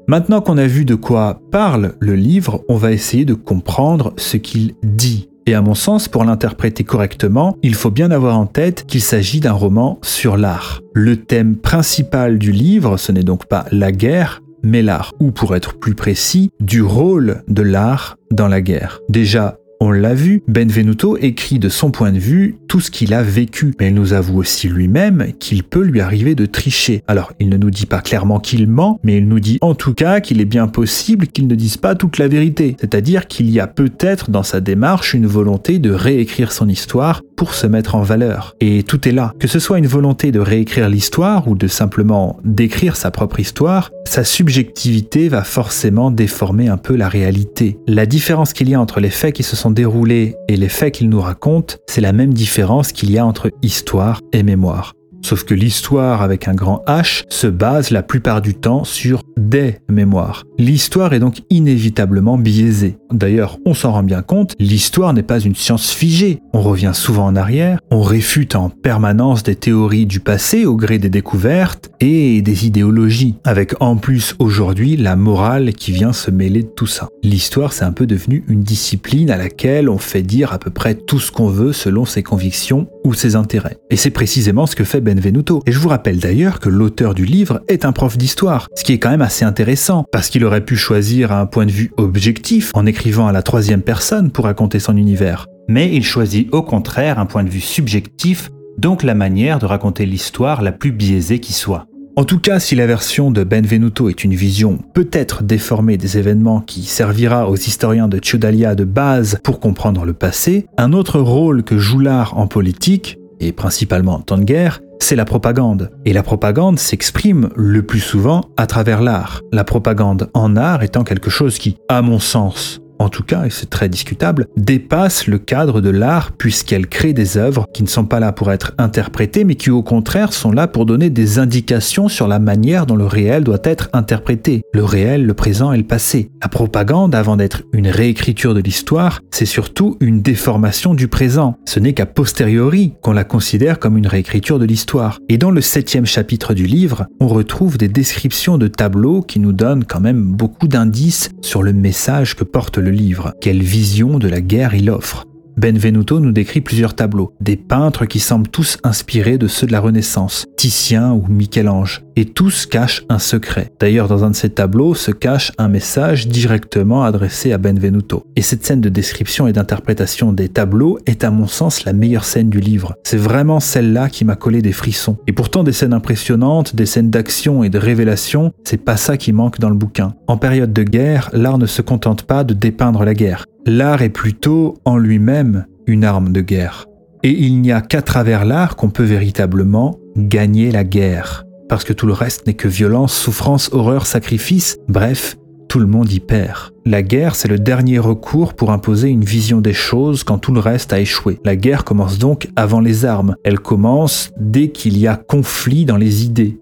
Maintenant 0.09 0.41
qu'on 0.41 0.59
a 0.59 0.67
vu 0.67 0.85
de 0.85 0.95
quoi 0.95 1.41
parle 1.51 1.95
le 2.01 2.15
livre, 2.17 2.63
on 2.69 2.77
va 2.77 2.91
essayer 2.93 3.25
de 3.25 3.35
comprendre 3.35 4.15
ce 4.17 4.37
qu'il 4.37 4.75
dit. 4.83 5.29
Et 5.47 5.55
à 5.55 5.63
mon 5.63 5.75
sens, 5.75 6.09
pour 6.09 6.25
l'interpréter 6.25 6.85
correctement, 6.85 7.57
il 7.63 7.75
faut 7.75 7.91
bien 7.91 8.11
avoir 8.11 8.39
en 8.39 8.47
tête 8.47 8.85
qu'il 8.87 9.03
s'agit 9.03 9.41
d'un 9.41 9.53
roman 9.53 9.99
sur 10.03 10.37
l'art. 10.37 10.81
Le 10.95 11.17
thème 11.17 11.57
principal 11.57 12.39
du 12.39 12.53
livre, 12.53 12.97
ce 12.97 13.11
n'est 13.11 13.25
donc 13.25 13.47
pas 13.47 13.65
la 13.73 13.91
guerre, 13.91 14.41
mais 14.63 14.83
l'art, 14.83 15.13
ou 15.19 15.33
pour 15.33 15.57
être 15.57 15.79
plus 15.79 15.95
précis, 15.95 16.51
du 16.61 16.83
rôle 16.83 17.43
de 17.49 17.63
l'art 17.63 18.17
dans 18.31 18.47
la 18.47 18.61
guerre. 18.61 19.01
Déjà, 19.09 19.57
on 19.83 19.91
l'a 19.91 20.15
vu, 20.15 20.45
Benvenuto 20.47 21.17
écrit 21.17 21.59
de 21.59 21.69
son 21.69 21.91
point 21.91 22.13
de 22.13 22.19
vue 22.19 22.57
tout 22.69 22.79
ce 22.79 22.93
qu'il 22.93 23.13
a 23.13 23.25
vécu, 23.25 23.75
mais 23.81 23.89
il 23.89 23.95
nous 23.95 24.13
avoue 24.13 24.39
aussi 24.39 24.69
lui-même 24.69 25.33
qu'il 25.41 25.65
peut 25.65 25.83
lui 25.83 26.01
arriver 26.01 26.37
de 26.37 26.47
tricher. 26.47 27.03
Alors, 27.09 27.33
il 27.41 27.49
ne 27.49 27.57
nous 27.57 27.73
dit 27.73 27.87
pas 27.87 28.01
clairement 28.01 28.39
qu'il 28.39 28.69
ment, 28.69 29.01
mais 29.03 29.17
il 29.17 29.27
nous 29.27 29.41
dit 29.41 29.59
en 29.61 29.75
tout 29.75 29.93
cas 29.93 30.21
qu'il 30.21 30.41
est 30.41 30.45
bien 30.45 30.69
possible 30.69 31.27
qu'il 31.27 31.49
ne 31.49 31.57
dise 31.57 31.79
pas 31.79 31.97
toute 31.97 32.19
la 32.19 32.29
vérité. 32.29 32.77
C'est-à-dire 32.79 33.27
qu'il 33.27 33.51
y 33.51 33.59
a 33.59 33.67
peut-être 33.67 34.31
dans 34.31 34.45
sa 34.45 34.61
démarche 34.61 35.15
une 35.15 35.27
volonté 35.27 35.81
de 35.81 35.91
réécrire 35.91 36.53
son 36.53 36.69
histoire 36.69 37.21
pour 37.37 37.55
se 37.55 37.67
mettre 37.67 37.97
en 37.97 38.03
valeur. 38.03 38.55
Et 38.61 38.85
tout 38.85 39.09
est 39.09 39.13
là. 39.13 39.35
Que 39.41 39.49
ce 39.49 39.59
soit 39.59 39.79
une 39.79 39.89
volonté 39.89 40.31
de 40.31 40.39
réécrire 40.39 40.89
l'histoire 40.89 41.49
ou 41.49 41.57
de 41.57 41.67
simplement 41.67 42.39
d'écrire 42.45 42.95
sa 42.95 43.11
propre 43.11 43.41
histoire, 43.41 43.91
sa 44.05 44.23
subjectivité 44.23 45.29
va 45.29 45.43
forcément 45.43 46.13
déformer 46.13 46.69
un 46.69 46.77
peu 46.77 46.95
la 46.95 47.09
réalité. 47.09 47.79
La 47.89 48.07
différence 48.07 48.53
qu'il 48.53 48.69
y 48.69 48.75
a 48.75 48.81
entre 48.81 49.01
les 49.01 49.11
faits 49.11 49.35
qui 49.35 49.43
se 49.43 49.57
sont 49.57 49.72
déroulés 49.73 50.37
et 50.49 50.57
les 50.57 50.69
faits 50.69 50.95
qu'il 50.95 51.09
nous 51.09 51.21
raconte, 51.21 51.81
c'est 51.87 52.01
la 52.01 52.13
même 52.13 52.33
différence 52.33 52.93
qu'il 52.93 53.11
y 53.11 53.19
a 53.19 53.27
entre 53.27 53.51
histoire 53.63 54.21
et 54.33 54.43
mémoire. 54.43 54.95
Sauf 55.23 55.45
que 55.45 55.55
l'histoire 55.55 56.23
avec 56.23 56.49
un 56.49 56.55
grand 56.55 56.83
H 56.87 57.25
se 57.29 57.47
base 57.47 57.91
la 57.91 58.03
plupart 58.03 58.43
du 58.43 58.55
temps 58.55 58.85
sur 58.85 59.23
des 59.37 59.79
mémoires. 59.89 60.45
L'histoire 60.59 61.13
est 61.13 61.21
donc 61.21 61.43
inévitablement 61.51 62.39
biaisée. 62.39 62.97
D'ailleurs, 63.13 63.59
on 63.65 63.75
s'en 63.75 63.93
rend 63.93 64.03
bien 64.03 64.23
compte, 64.23 64.55
l'histoire 64.59 65.13
n'est 65.13 65.23
pas 65.23 65.41
une 65.41 65.55
science 65.55 65.91
figée. 65.91 66.41
On 66.53 66.61
revient 66.61 66.93
souvent 66.95 67.27
en 67.27 67.37
arrière, 67.37 67.79
on 67.91 68.03
réfute 68.03 68.57
en 68.57 68.69
permanence 68.69 69.43
des 69.43 69.57
théories 69.57 70.07
du 70.07 70.21
passé 70.21 70.67
au 70.67 70.77
gré 70.77 70.99
des 70.99 71.11
découvertes 71.11 71.91
et 72.01 72.43
des 72.43 72.67
idéologies, 72.67 73.37
avec 73.45 73.75
en 73.81 73.97
plus 73.97 74.35
aujourd'hui 74.39 74.97
la 74.97 75.17
morale 75.17 75.73
qui 75.73 75.93
vient 75.93 76.13
se 76.13 76.31
mêler 76.31 76.63
de 76.63 76.69
tout 76.69 76.87
ça. 76.87 77.09
L'histoire, 77.23 77.73
c'est 77.73 77.85
un 77.85 77.93
peu 77.93 78.07
devenu 78.07 78.45
une 78.49 78.63
discipline 78.63 79.31
à 79.31 79.37
laquelle 79.37 79.89
on 79.89 79.99
fait 79.99 80.23
dire 80.23 80.53
à 80.53 80.59
peu 80.59 80.71
près 80.71 80.95
tout 80.95 81.21
ce 81.21 81.31
qu'on 81.31 81.49
veut 81.49 81.73
selon 81.73 82.05
ses 82.05 82.23
convictions 82.23 82.89
ou 83.05 83.15
ses 83.15 83.37
intérêts. 83.37 83.79
Et 83.91 83.97
c'est 83.97 84.11
précisément 84.11 84.67
ce 84.67 84.77
que 84.77 84.85
fait 84.85 85.01
Benvenuto. 85.01 85.63
Et 85.67 85.73
je 85.73 85.79
vous 85.79 85.89
rappelle 85.89 86.19
d'ailleurs 86.19 86.61
que 86.61 86.69
l'auteur 86.69 87.15
du 87.15 87.25
livre 87.25 87.61
est 87.69 87.85
un 87.85 87.93
prof 87.93 88.17
d'histoire, 88.17 88.69
ce 88.75 88.85
qui 88.85 88.93
est 88.93 88.99
quand 88.99 89.11
même 89.11 89.23
assez 89.23 89.45
intéressant, 89.45 90.05
parce 90.13 90.29
qu'il 90.29 90.45
aurait 90.45 90.65
pu 90.65 90.77
choisir 90.77 91.33
un 91.33 91.47
point 91.47 91.67
de 91.67 91.71
vue 91.71 91.93
objectif 91.97 92.71
en 92.75 92.87
écrivant 92.87 93.27
à 93.27 93.33
la 93.33 93.43
troisième 93.43 93.83
personne 93.83 94.31
pour 94.31 94.45
raconter 94.45 94.79
son 94.79 94.97
univers. 94.97 95.47
Mais 95.69 95.95
il 95.95 96.05
choisit 96.05 96.53
au 96.53 96.63
contraire 96.63 97.19
un 97.19 97.27
point 97.27 97.45
de 97.45 97.51
vue 97.51 97.61
subjectif, 97.61 98.51
donc 98.79 99.03
la 99.03 99.15
manière 99.15 99.59
de 99.59 99.67
raconter 99.67 100.07
l'histoire 100.07 100.63
la 100.63 100.73
plus 100.73 100.93
biaisée 100.93 101.39
qui 101.39 101.53
soit. 101.53 101.87
En 102.15 102.25
tout 102.25 102.39
cas, 102.39 102.61
si 102.61 102.75
la 102.75 102.87
version 102.87 103.31
de 103.31 103.43
Benvenuto 103.43 104.11
est 104.11 104.23
une 104.23 104.35
vision 104.35 104.79
peut-être 104.93 105.43
déformée 105.43 105.97
des 105.97 106.19
événements 106.19 106.61
qui 106.61 106.83
servira 106.83 107.49
aux 107.49 107.57
historiens 107.57 108.07
de 108.07 108.21
Ciudalia 108.23 108.75
de 108.75 108.85
base 108.85 109.39
pour 109.43 109.61
comprendre 109.61 110.05
le 110.05 110.13
passé, 110.13 110.67
un 110.77 110.93
autre 110.93 111.21
rôle 111.21 111.63
que 111.63 111.79
joue 111.79 112.01
l'art 112.01 112.37
en 112.37 112.47
politique, 112.47 113.19
et 113.41 113.53
principalement 113.53 114.17
en 114.17 114.21
temps 114.21 114.37
de 114.37 114.45
guerre, 114.45 114.81
c'est 115.01 115.17
la 115.17 115.25
propagande. 115.25 115.91
Et 116.05 116.13
la 116.13 116.23
propagande 116.23 116.79
s'exprime 116.79 117.49
le 117.57 117.83
plus 117.83 118.01
souvent 118.01 118.43
à 118.59 118.67
travers 118.67 119.01
l'art. 119.01 119.41
La 119.51 119.65
propagande 119.65 120.29
en 120.35 120.55
art 120.55 120.83
étant 120.83 121.05
quelque 121.05 121.31
chose 121.31 121.59
qui, 121.59 121.79
à 121.89 122.03
mon 122.03 122.19
sens, 122.19 122.82
en 123.03 123.09
tout 123.09 123.25
cas, 123.25 123.47
et 123.47 123.51
c'est 123.51 123.69
très 123.69 123.89
discutable, 123.89 124.47
dépasse 124.57 125.27
le 125.27 125.39
cadre 125.39 125.81
de 125.81 125.91
l'art 125.91 126.31
puisqu'elle 126.33 126.87
crée 126.87 127.13
des 127.13 127.37
œuvres 127.37 127.67
qui 127.75 127.83
ne 127.83 127.89
sont 127.89 128.05
pas 128.05 128.21
là 128.21 128.31
pour 128.31 128.53
être 128.53 128.75
interprétées, 128.79 129.43
mais 129.43 129.57
qui 129.57 129.71
au 129.71 129.83
contraire 129.83 130.33
sont 130.33 130.53
là 130.53 130.69
pour 130.69 130.87
donner 130.87 131.11
des 131.11 131.41
indications 131.41 132.09
sur 132.09 132.29
la 132.29 132.39
manière 132.39 132.87
dont 132.87 132.95
le 132.95 133.07
réel 133.07 133.43
doit 133.43 133.59
être 133.65 133.89
interprété. 133.93 134.63
Le 134.73 134.85
réel, 134.85 135.27
le 135.27 135.35
présent 135.35 135.73
et 135.73 135.79
le 135.79 135.83
passé. 135.83 136.31
La 136.41 136.49
propagande, 136.49 137.17
avant 137.17 137.37
d'être 137.37 137.63
une 137.73 137.89
réécriture 137.89 138.55
de 138.55 138.61
l'histoire, 138.61 139.21
c'est 139.33 139.47
surtout 139.47 139.97
une 139.99 140.23
déformation 140.23 140.95
du 140.95 141.09
présent. 141.09 141.57
Ce 141.67 141.81
n'est 141.81 141.95
qu'à 141.95 142.07
posteriori 142.07 142.95
qu'on 143.03 143.13
la 143.13 143.25
considère 143.25 143.81
comme 143.81 143.99
une 143.99 144.07
réécriture 144.07 144.61
de 144.61 144.65
l'histoire. 144.65 145.19
Et 145.29 145.39
dans 145.39 145.51
le 145.51 145.61
septième 145.61 146.07
chapitre 146.07 146.55
du 146.55 146.67
livre, 146.67 147.07
on 147.19 147.27
retrouve 147.27 147.79
des 147.79 147.89
descriptions 147.89 148.59
de 148.59 148.69
tableaux 148.69 149.23
qui 149.23 149.41
nous 149.41 149.53
donnent 149.53 149.85
quand 149.85 150.01
même 150.01 150.23
beaucoup 150.23 150.69
d'indices 150.69 151.31
sur 151.41 151.65
le 151.65 151.73
message 151.73 152.37
que 152.37 152.45
porte 152.45 152.79
le 152.79 152.92
livre. 152.93 153.35
Quelle 153.41 153.63
vision 153.63 154.19
de 154.19 154.29
la 154.29 154.41
guerre 154.41 154.75
il 154.75 154.91
offre. 154.91 155.27
Benvenuto 155.57 156.21
nous 156.21 156.33
décrit 156.33 156.61
plusieurs 156.61 156.95
tableaux, 156.95 157.35
des 157.41 157.57
peintres 157.57 158.07
qui 158.07 158.21
semblent 158.21 158.49
tous 158.49 158.79
inspirés 158.85 159.39
de 159.39 159.47
ceux 159.47 159.67
de 159.67 159.73
la 159.73 159.81
Renaissance, 159.81 160.47
Titien 160.57 161.13
ou 161.13 161.25
Michel-Ange, 161.29 162.03
et 162.17 162.25
tous 162.25 162.67
cachent 162.67 163.05
un 163.09 163.19
secret. 163.19 163.73
D'ailleurs, 163.81 164.09
dans 164.09 164.25
un 164.25 164.31
de 164.31 164.37
ces 164.37 164.51
tableaux 164.51 164.95
se 164.95 165.11
cache 165.11 165.53
un 165.59 165.69
message 165.69 166.29
directement 166.29 167.05
adressé 167.05 167.53
à 167.53 167.59
Benvenuto. 167.59 168.27
Et 168.37 168.43
cette 168.43 168.65
scène 168.65 168.81
de 168.81 168.89
description 168.89 169.47
et 169.47 169.53
d'interprétation 169.53 170.33
des 170.33 170.49
tableaux 170.49 170.99
est 171.07 171.25
à 171.25 171.31
mon 171.31 171.47
sens 171.47 171.85
la 171.85 171.93
meilleure 171.93 172.25
scène 172.25 172.51
du 172.51 172.61
livre. 172.61 172.95
C'est 173.05 173.17
vraiment 173.17 173.61
celle-là 173.61 174.09
qui 174.09 174.25
m'a 174.25 174.37
collé 174.37 174.63
des 174.63 174.73
frissons. 174.73 175.19
Et 175.27 175.33
pourtant 175.33 175.65
des 175.65 175.73
scènes 175.73 175.95
impressionnantes, 175.95 176.77
des 176.77 176.87
scènes 176.87 177.11
d'action 177.11 177.65
et 177.65 177.71
de 177.71 177.79
révélation, 177.79 178.53
c'est 178.65 178.85
pas 178.85 178.97
ça 178.97 179.17
qui 179.17 179.33
manque 179.33 179.59
dans 179.59 179.71
le 179.71 179.77
bouquin. 179.77 180.15
En 180.27 180.37
période 180.37 180.73
de 180.73 180.83
guerre, 180.83 181.31
l'art 181.33 181.59
ne 181.59 181.67
se 181.67 181.83
contente 181.83 182.23
pas 182.25 182.45
de 182.45 182.55
dépeindre 182.55 183.05
la 183.05 183.15
guerre. 183.15 183.47
L'art 183.67 184.03
est 184.03 184.09
plutôt 184.09 184.75
en 184.85 184.99
lui-même 184.99 185.67
une 185.87 186.03
arme 186.03 186.33
de 186.33 186.41
guerre. 186.41 186.87
Et 187.23 187.31
il 187.31 187.61
n'y 187.61 187.71
a 187.71 187.81
qu'à 187.81 188.03
travers 188.03 188.45
l'art 188.45 188.75
qu'on 188.75 188.91
peut 188.91 189.05
véritablement 189.05 190.01
gagner 190.17 190.73
la 190.73 190.83
guerre. 190.83 191.45
Parce 191.69 191.85
que 191.85 191.93
tout 191.93 192.07
le 192.07 192.13
reste 192.13 192.47
n'est 192.47 192.55
que 192.55 192.67
violence, 192.67 193.15
souffrance, 193.15 193.71
horreur, 193.73 194.07
sacrifice, 194.07 194.79
bref, 194.89 195.37
tout 195.69 195.79
le 195.79 195.87
monde 195.87 196.13
y 196.13 196.19
perd. 196.19 196.73
La 196.85 197.03
guerre, 197.03 197.37
c'est 197.37 197.47
le 197.47 197.59
dernier 197.59 198.01
recours 198.01 198.55
pour 198.55 198.73
imposer 198.73 199.09
une 199.09 199.25
vision 199.25 199.61
des 199.61 199.73
choses 199.73 200.25
quand 200.25 200.39
tout 200.39 200.53
le 200.53 200.61
reste 200.61 200.93
a 200.93 200.99
échoué. 200.99 201.39
La 201.45 201.55
guerre 201.55 201.85
commence 201.85 202.19
donc 202.19 202.49
avant 202.57 202.81
les 202.81 203.05
armes. 203.05 203.37
Elle 203.45 203.61
commence 203.61 204.33
dès 204.41 204.71
qu'il 204.71 204.99
y 204.99 205.07
a 205.07 205.15
conflit 205.15 205.85
dans 205.85 205.97
les 205.97 206.25
idées. 206.25 206.61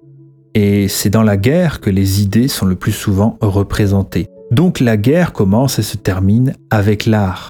Et 0.54 0.86
c'est 0.88 1.10
dans 1.10 1.22
la 1.22 1.38
guerre 1.38 1.80
que 1.80 1.88
les 1.88 2.22
idées 2.22 2.48
sont 2.48 2.66
le 2.66 2.76
plus 2.76 2.92
souvent 2.92 3.38
représentées. 3.40 4.28
Donc 4.50 4.80
la 4.80 4.96
guerre 4.96 5.32
commence 5.32 5.78
et 5.78 5.82
se 5.82 5.96
termine 5.96 6.54
avec 6.70 7.06
l'art. 7.06 7.48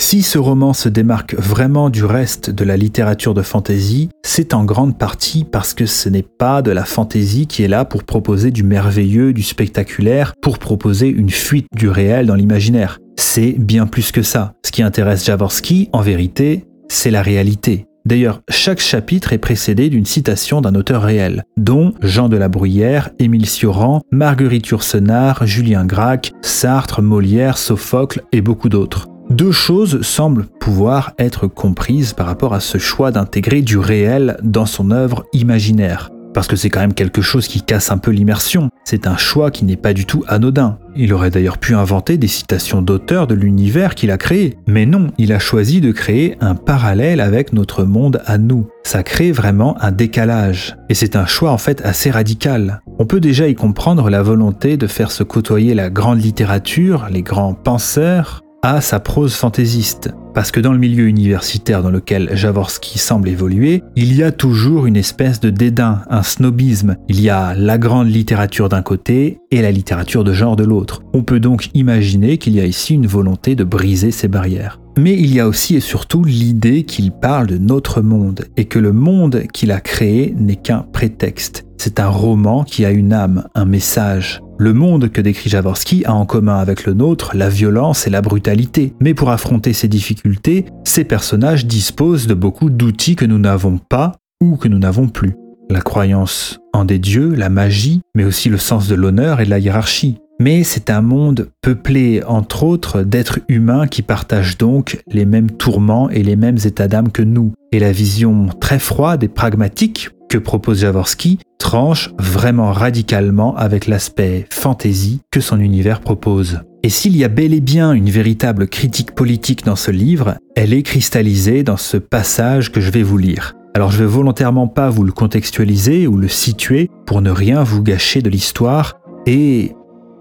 Si 0.00 0.22
ce 0.22 0.38
roman 0.38 0.72
se 0.72 0.88
démarque 0.88 1.34
vraiment 1.34 1.90
du 1.90 2.04
reste 2.04 2.50
de 2.50 2.64
la 2.64 2.76
littérature 2.76 3.34
de 3.34 3.42
fantasy, 3.42 4.10
c'est 4.22 4.54
en 4.54 4.64
grande 4.64 4.98
partie 4.98 5.44
parce 5.44 5.74
que 5.74 5.86
ce 5.86 6.08
n'est 6.08 6.22
pas 6.22 6.62
de 6.62 6.70
la 6.70 6.84
fantasy 6.84 7.46
qui 7.46 7.64
est 7.64 7.68
là 7.68 7.84
pour 7.84 8.04
proposer 8.04 8.50
du 8.50 8.62
merveilleux, 8.62 9.32
du 9.32 9.42
spectaculaire, 9.42 10.34
pour 10.40 10.58
proposer 10.58 11.08
une 11.08 11.30
fuite 11.30 11.66
du 11.74 11.88
réel 11.88 12.26
dans 12.26 12.34
l'imaginaire. 12.34 12.98
C'est 13.16 13.52
bien 13.58 13.86
plus 13.86 14.12
que 14.12 14.22
ça. 14.22 14.52
Ce 14.64 14.70
qui 14.70 14.82
intéresse 14.82 15.24
Jaworski, 15.24 15.88
en 15.92 16.02
vérité, 16.02 16.66
c'est 16.88 17.10
la 17.10 17.22
réalité. 17.22 17.86
D'ailleurs, 18.06 18.42
chaque 18.50 18.80
chapitre 18.80 19.32
est 19.32 19.38
précédé 19.38 19.88
d'une 19.88 20.04
citation 20.04 20.60
d'un 20.60 20.74
auteur 20.74 21.02
réel, 21.02 21.44
dont 21.56 21.94
Jean 22.02 22.28
de 22.28 22.36
la 22.36 22.48
Bruyère, 22.48 23.08
Émile 23.18 23.46
Cioran, 23.46 24.02
Marguerite 24.12 24.66
Yourcenar, 24.66 25.46
Julien 25.46 25.86
Gracq, 25.86 26.32
Sartre, 26.42 27.00
Molière, 27.00 27.56
Sophocle 27.56 28.22
et 28.32 28.42
beaucoup 28.42 28.68
d'autres. 28.68 29.08
Deux 29.30 29.52
choses 29.52 30.02
semblent 30.02 30.46
pouvoir 30.60 31.14
être 31.18 31.46
comprises 31.46 32.12
par 32.12 32.26
rapport 32.26 32.52
à 32.52 32.60
ce 32.60 32.76
choix 32.76 33.10
d'intégrer 33.10 33.62
du 33.62 33.78
réel 33.78 34.36
dans 34.42 34.66
son 34.66 34.90
œuvre 34.90 35.24
imaginaire 35.32 36.10
parce 36.34 36.48
que 36.48 36.56
c'est 36.56 36.68
quand 36.68 36.80
même 36.80 36.94
quelque 36.94 37.22
chose 37.22 37.48
qui 37.48 37.62
casse 37.62 37.90
un 37.90 37.98
peu 37.98 38.10
l'immersion. 38.10 38.68
C'est 38.84 39.06
un 39.06 39.16
choix 39.16 39.50
qui 39.50 39.64
n'est 39.64 39.76
pas 39.76 39.94
du 39.94 40.04
tout 40.04 40.24
anodin. 40.28 40.78
Il 40.96 41.14
aurait 41.14 41.30
d'ailleurs 41.30 41.58
pu 41.58 41.74
inventer 41.74 42.18
des 42.18 42.28
citations 42.28 42.82
d'auteurs 42.82 43.26
de 43.26 43.34
l'univers 43.34 43.94
qu'il 43.94 44.10
a 44.10 44.18
créé. 44.18 44.58
Mais 44.66 44.84
non, 44.84 45.08
il 45.16 45.32
a 45.32 45.38
choisi 45.38 45.80
de 45.80 45.92
créer 45.92 46.36
un 46.40 46.54
parallèle 46.54 47.20
avec 47.20 47.52
notre 47.52 47.84
monde 47.84 48.20
à 48.26 48.36
nous. 48.36 48.68
Ça 48.82 49.02
crée 49.02 49.32
vraiment 49.32 49.80
un 49.80 49.92
décalage. 49.92 50.76
Et 50.90 50.94
c'est 50.94 51.16
un 51.16 51.26
choix 51.26 51.50
en 51.50 51.58
fait 51.58 51.80
assez 51.82 52.10
radical. 52.10 52.82
On 52.98 53.06
peut 53.06 53.20
déjà 53.20 53.48
y 53.48 53.54
comprendre 53.54 54.10
la 54.10 54.22
volonté 54.22 54.76
de 54.76 54.86
faire 54.86 55.10
se 55.10 55.22
côtoyer 55.22 55.74
la 55.74 55.88
grande 55.88 56.20
littérature, 56.20 57.06
les 57.10 57.22
grands 57.22 57.54
penseurs, 57.54 58.43
à 58.64 58.80
sa 58.80 58.98
prose 58.98 59.34
fantaisiste. 59.34 60.10
Parce 60.32 60.50
que 60.50 60.58
dans 60.58 60.72
le 60.72 60.78
milieu 60.78 61.06
universitaire 61.06 61.82
dans 61.82 61.90
lequel 61.90 62.34
Jaworski 62.34 62.98
semble 62.98 63.28
évoluer, 63.28 63.82
il 63.94 64.16
y 64.16 64.22
a 64.22 64.32
toujours 64.32 64.86
une 64.86 64.96
espèce 64.96 65.38
de 65.38 65.50
dédain, 65.50 66.00
un 66.08 66.22
snobisme. 66.22 66.96
Il 67.08 67.20
y 67.20 67.28
a 67.28 67.54
la 67.54 67.76
grande 67.76 68.08
littérature 68.08 68.70
d'un 68.70 68.80
côté 68.80 69.38
et 69.50 69.60
la 69.60 69.70
littérature 69.70 70.24
de 70.24 70.32
genre 70.32 70.56
de 70.56 70.64
l'autre. 70.64 71.02
On 71.12 71.22
peut 71.22 71.40
donc 71.40 71.68
imaginer 71.74 72.38
qu'il 72.38 72.54
y 72.54 72.60
a 72.60 72.64
ici 72.64 72.94
une 72.94 73.06
volonté 73.06 73.54
de 73.54 73.64
briser 73.64 74.10
ces 74.10 74.28
barrières. 74.28 74.80
Mais 74.96 75.14
il 75.14 75.34
y 75.34 75.40
a 75.40 75.48
aussi 75.48 75.74
et 75.74 75.80
surtout 75.80 76.22
l'idée 76.22 76.84
qu'il 76.84 77.10
parle 77.10 77.48
de 77.48 77.58
notre 77.58 78.00
monde 78.00 78.46
et 78.56 78.66
que 78.66 78.78
le 78.78 78.92
monde 78.92 79.44
qu'il 79.52 79.72
a 79.72 79.80
créé 79.80 80.34
n'est 80.38 80.56
qu'un 80.56 80.86
prétexte. 80.92 81.66
C'est 81.78 81.98
un 81.98 82.08
roman 82.08 82.64
qui 82.64 82.84
a 82.84 82.90
une 82.90 83.12
âme, 83.12 83.48
un 83.54 83.64
message. 83.64 84.40
Le 84.56 84.72
monde 84.72 85.10
que 85.10 85.20
décrit 85.20 85.50
Jaworski 85.50 86.04
a 86.04 86.14
en 86.14 86.26
commun 86.26 86.58
avec 86.58 86.84
le 86.84 86.94
nôtre 86.94 87.32
la 87.34 87.48
violence 87.48 88.06
et 88.06 88.10
la 88.10 88.22
brutalité, 88.22 88.94
mais 89.00 89.14
pour 89.14 89.30
affronter 89.30 89.72
ces 89.72 89.88
difficultés, 89.88 90.66
ces 90.84 91.04
personnages 91.04 91.66
disposent 91.66 92.28
de 92.28 92.34
beaucoup 92.34 92.70
d'outils 92.70 93.16
que 93.16 93.24
nous 93.24 93.40
n'avons 93.40 93.78
pas 93.78 94.12
ou 94.40 94.56
que 94.56 94.68
nous 94.68 94.78
n'avons 94.78 95.08
plus. 95.08 95.34
La 95.70 95.80
croyance 95.80 96.60
en 96.72 96.84
des 96.84 96.98
dieux, 96.98 97.34
la 97.34 97.48
magie, 97.48 98.00
mais 98.14 98.24
aussi 98.24 98.48
le 98.48 98.58
sens 98.58 98.86
de 98.86 98.94
l'honneur 98.94 99.40
et 99.40 99.44
de 99.44 99.50
la 99.50 99.58
hiérarchie. 99.58 100.18
Mais 100.44 100.62
c'est 100.62 100.90
un 100.90 101.00
monde 101.00 101.48
peuplé, 101.62 102.22
entre 102.22 102.64
autres, 102.64 103.00
d'êtres 103.00 103.38
humains 103.48 103.86
qui 103.86 104.02
partagent 104.02 104.58
donc 104.58 105.02
les 105.10 105.24
mêmes 105.24 105.50
tourments 105.50 106.10
et 106.10 106.22
les 106.22 106.36
mêmes 106.36 106.58
états 106.66 106.86
d'âme 106.86 107.10
que 107.10 107.22
nous. 107.22 107.54
Et 107.72 107.78
la 107.78 107.92
vision 107.92 108.48
très 108.60 108.78
froide 108.78 109.24
et 109.24 109.28
pragmatique 109.28 110.10
que 110.28 110.36
propose 110.36 110.80
Jaworski 110.80 111.38
tranche 111.58 112.10
vraiment 112.18 112.72
radicalement 112.72 113.56
avec 113.56 113.86
l'aspect 113.86 114.46
fantasy 114.50 115.22
que 115.30 115.40
son 115.40 115.60
univers 115.60 116.02
propose. 116.02 116.60
Et 116.82 116.90
s'il 116.90 117.16
y 117.16 117.24
a 117.24 117.28
bel 117.28 117.54
et 117.54 117.62
bien 117.62 117.94
une 117.94 118.10
véritable 118.10 118.68
critique 118.68 119.14
politique 119.14 119.64
dans 119.64 119.76
ce 119.76 119.92
livre, 119.92 120.34
elle 120.56 120.74
est 120.74 120.82
cristallisée 120.82 121.62
dans 121.62 121.78
ce 121.78 121.96
passage 121.96 122.70
que 122.70 122.82
je 122.82 122.90
vais 122.90 123.02
vous 123.02 123.16
lire. 123.16 123.54
Alors 123.72 123.90
je 123.90 123.96
vais 123.96 124.10
volontairement 124.10 124.68
pas 124.68 124.90
vous 124.90 125.04
le 125.04 125.12
contextualiser 125.12 126.06
ou 126.06 126.18
le 126.18 126.28
situer 126.28 126.90
pour 127.06 127.22
ne 127.22 127.30
rien 127.30 127.62
vous 127.62 127.82
gâcher 127.82 128.20
de 128.20 128.28
l'histoire 128.28 128.98
et 129.26 129.72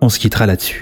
on 0.04 0.10
se 0.10 0.20
quittera 0.20 0.46
là-dessus. 0.46 0.82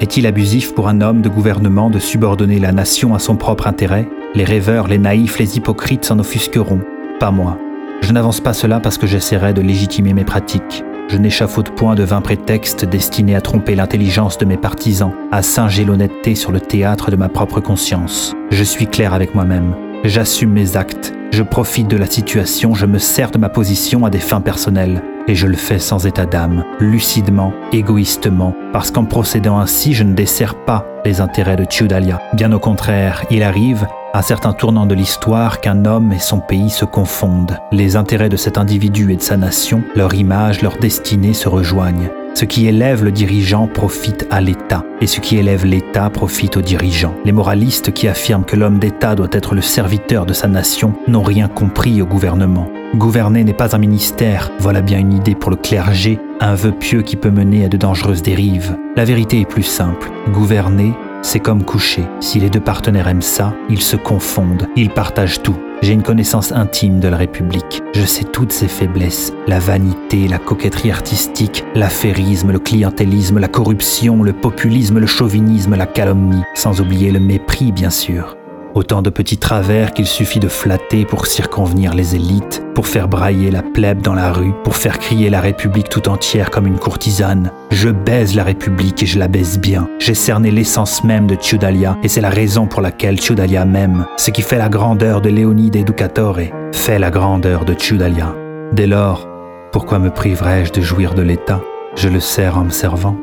Est-il 0.00 0.26
abusif 0.26 0.74
pour 0.74 0.88
un 0.88 1.00
homme 1.00 1.20
de 1.20 1.28
gouvernement 1.28 1.90
de 1.90 1.98
subordonner 1.98 2.60
la 2.60 2.72
nation 2.72 3.14
à 3.14 3.18
son 3.18 3.36
propre 3.36 3.66
intérêt? 3.66 4.08
Les 4.34 4.44
rêveurs, 4.44 4.86
les 4.86 4.98
naïfs, 4.98 5.38
les 5.38 5.56
hypocrites 5.56 6.04
s'en 6.04 6.18
offusqueront. 6.18 6.80
Pas 7.18 7.30
moi. 7.30 7.58
Je 8.02 8.12
n'avance 8.12 8.40
pas 8.40 8.52
cela 8.52 8.80
parce 8.80 8.98
que 8.98 9.06
j'essaierai 9.06 9.52
de 9.52 9.62
légitimer 9.62 10.12
mes 10.12 10.24
pratiques. 10.24 10.84
Je 11.08 11.16
n'échafaude 11.16 11.70
point 11.70 11.94
de 11.94 12.04
vains 12.04 12.20
prétextes 12.20 12.84
destinés 12.84 13.34
à 13.34 13.40
tromper 13.40 13.74
l'intelligence 13.74 14.38
de 14.38 14.44
mes 14.44 14.56
partisans, 14.56 15.12
à 15.32 15.42
singer 15.42 15.84
l'honnêteté 15.84 16.34
sur 16.34 16.52
le 16.52 16.60
théâtre 16.60 17.10
de 17.10 17.16
ma 17.16 17.28
propre 17.28 17.60
conscience. 17.60 18.34
Je 18.50 18.62
suis 18.62 18.86
clair 18.86 19.12
avec 19.12 19.34
moi-même. 19.34 19.74
J'assume 20.04 20.52
mes 20.52 20.76
actes. 20.76 21.14
Je 21.34 21.42
profite 21.42 21.88
de 21.88 21.96
la 21.96 22.06
situation, 22.06 22.74
je 22.74 22.86
me 22.86 22.98
sers 22.98 23.32
de 23.32 23.38
ma 23.38 23.48
position 23.48 24.06
à 24.06 24.10
des 24.10 24.20
fins 24.20 24.40
personnelles. 24.40 25.02
Et 25.26 25.34
je 25.34 25.48
le 25.48 25.56
fais 25.56 25.80
sans 25.80 26.06
état 26.06 26.26
d'âme, 26.26 26.62
lucidement, 26.78 27.52
égoïstement, 27.72 28.54
parce 28.72 28.92
qu'en 28.92 29.04
procédant 29.04 29.58
ainsi, 29.58 29.94
je 29.94 30.04
ne 30.04 30.14
desserre 30.14 30.54
pas 30.54 30.86
les 31.04 31.20
intérêts 31.20 31.56
de 31.56 31.66
Ciudalia. 31.68 32.22
Bien 32.34 32.52
au 32.52 32.60
contraire, 32.60 33.24
il 33.32 33.42
arrive, 33.42 33.88
à 34.12 34.22
certains 34.22 34.52
tournants 34.52 34.86
de 34.86 34.94
l'histoire 34.94 35.60
qu'un 35.60 35.86
homme 35.86 36.12
et 36.12 36.20
son 36.20 36.38
pays 36.38 36.70
se 36.70 36.84
confondent. 36.84 37.58
Les 37.72 37.96
intérêts 37.96 38.28
de 38.28 38.36
cet 38.36 38.56
individu 38.56 39.12
et 39.12 39.16
de 39.16 39.20
sa 39.20 39.36
nation, 39.36 39.82
leur 39.96 40.14
image, 40.14 40.62
leur 40.62 40.76
destinée 40.76 41.34
se 41.34 41.48
rejoignent. 41.48 42.10
Ce 42.34 42.44
qui 42.44 42.66
élève 42.66 43.04
le 43.04 43.12
dirigeant 43.12 43.68
profite 43.68 44.26
à 44.28 44.40
l'État, 44.40 44.84
et 45.00 45.06
ce 45.06 45.20
qui 45.20 45.36
élève 45.36 45.64
l'État 45.64 46.10
profite 46.10 46.56
au 46.56 46.62
dirigeant. 46.62 47.14
Les 47.24 47.30
moralistes 47.30 47.92
qui 47.92 48.08
affirment 48.08 48.44
que 48.44 48.56
l'homme 48.56 48.80
d'État 48.80 49.14
doit 49.14 49.28
être 49.30 49.54
le 49.54 49.60
serviteur 49.60 50.26
de 50.26 50.32
sa 50.32 50.48
nation 50.48 50.94
n'ont 51.06 51.22
rien 51.22 51.46
compris 51.46 52.02
au 52.02 52.06
gouvernement. 52.06 52.68
Gouverner 52.96 53.44
n'est 53.44 53.52
pas 53.52 53.76
un 53.76 53.78
ministère, 53.78 54.50
voilà 54.58 54.80
bien 54.80 54.98
une 54.98 55.12
idée 55.12 55.36
pour 55.36 55.50
le 55.50 55.56
clergé, 55.56 56.18
un 56.40 56.56
vœu 56.56 56.72
pieux 56.72 57.02
qui 57.02 57.14
peut 57.14 57.30
mener 57.30 57.66
à 57.66 57.68
de 57.68 57.76
dangereuses 57.76 58.22
dérives. 58.22 58.76
La 58.96 59.04
vérité 59.04 59.40
est 59.40 59.48
plus 59.48 59.62
simple. 59.62 60.10
Gouverner, 60.32 60.92
c'est 61.22 61.40
comme 61.40 61.62
coucher. 61.62 62.04
Si 62.18 62.40
les 62.40 62.50
deux 62.50 62.60
partenaires 62.60 63.06
aiment 63.06 63.22
ça, 63.22 63.54
ils 63.70 63.80
se 63.80 63.96
confondent, 63.96 64.66
ils 64.74 64.90
partagent 64.90 65.40
tout. 65.40 65.56
J'ai 65.84 65.92
une 65.92 66.02
connaissance 66.02 66.50
intime 66.50 66.98
de 66.98 67.08
la 67.08 67.18
République. 67.18 67.82
Je 67.94 68.06
sais 68.06 68.24
toutes 68.24 68.52
ses 68.52 68.68
faiblesses. 68.68 69.34
La 69.46 69.58
vanité, 69.58 70.28
la 70.28 70.38
coquetterie 70.38 70.90
artistique, 70.90 71.62
l'affairisme, 71.74 72.52
le 72.52 72.58
clientélisme, 72.58 73.38
la 73.38 73.48
corruption, 73.48 74.22
le 74.22 74.32
populisme, 74.32 74.98
le 74.98 75.06
chauvinisme, 75.06 75.76
la 75.76 75.84
calomnie, 75.84 76.42
sans 76.54 76.80
oublier 76.80 77.12
le 77.12 77.20
mépris 77.20 77.70
bien 77.70 77.90
sûr. 77.90 78.34
Autant 78.74 79.02
de 79.02 79.10
petits 79.10 79.38
travers 79.38 79.92
qu'il 79.92 80.06
suffit 80.06 80.40
de 80.40 80.48
flatter 80.48 81.04
pour 81.04 81.26
circonvenir 81.26 81.94
les 81.94 82.16
élites, 82.16 82.60
pour 82.74 82.88
faire 82.88 83.06
brailler 83.06 83.52
la 83.52 83.62
plèbe 83.62 84.02
dans 84.02 84.14
la 84.14 84.32
rue, 84.32 84.52
pour 84.64 84.74
faire 84.74 84.98
crier 84.98 85.30
la 85.30 85.40
République 85.40 85.88
tout 85.88 86.08
entière 86.08 86.50
comme 86.50 86.66
une 86.66 86.80
courtisane. 86.80 87.52
Je 87.70 87.88
baise 87.88 88.34
la 88.34 88.42
République 88.42 89.00
et 89.04 89.06
je 89.06 89.20
la 89.20 89.28
baise 89.28 89.60
bien. 89.60 89.88
J'ai 90.00 90.14
cerné 90.14 90.50
l'essence 90.50 91.04
même 91.04 91.28
de 91.28 91.36
Ciudalia 91.40 91.96
et 92.02 92.08
c'est 92.08 92.20
la 92.20 92.30
raison 92.30 92.66
pour 92.66 92.80
laquelle 92.80 93.20
Ciudalia 93.20 93.64
m'aime. 93.64 94.06
Ce 94.16 94.32
qui 94.32 94.42
fait 94.42 94.58
la 94.58 94.68
grandeur 94.68 95.20
de 95.20 95.30
Leonide 95.30 95.76
Educatore 95.76 96.40
fait 96.72 96.98
la 96.98 97.12
grandeur 97.12 97.64
de 97.64 97.74
Ciudalia. 97.74 98.34
Dès 98.72 98.88
lors, 98.88 99.28
pourquoi 99.70 100.00
me 100.00 100.10
priverais-je 100.10 100.72
de 100.72 100.80
jouir 100.80 101.14
de 101.14 101.22
l'État? 101.22 101.60
Je 101.94 102.08
le 102.08 102.18
sers 102.18 102.58
en 102.58 102.64
me 102.64 102.70
servant. 102.70 103.16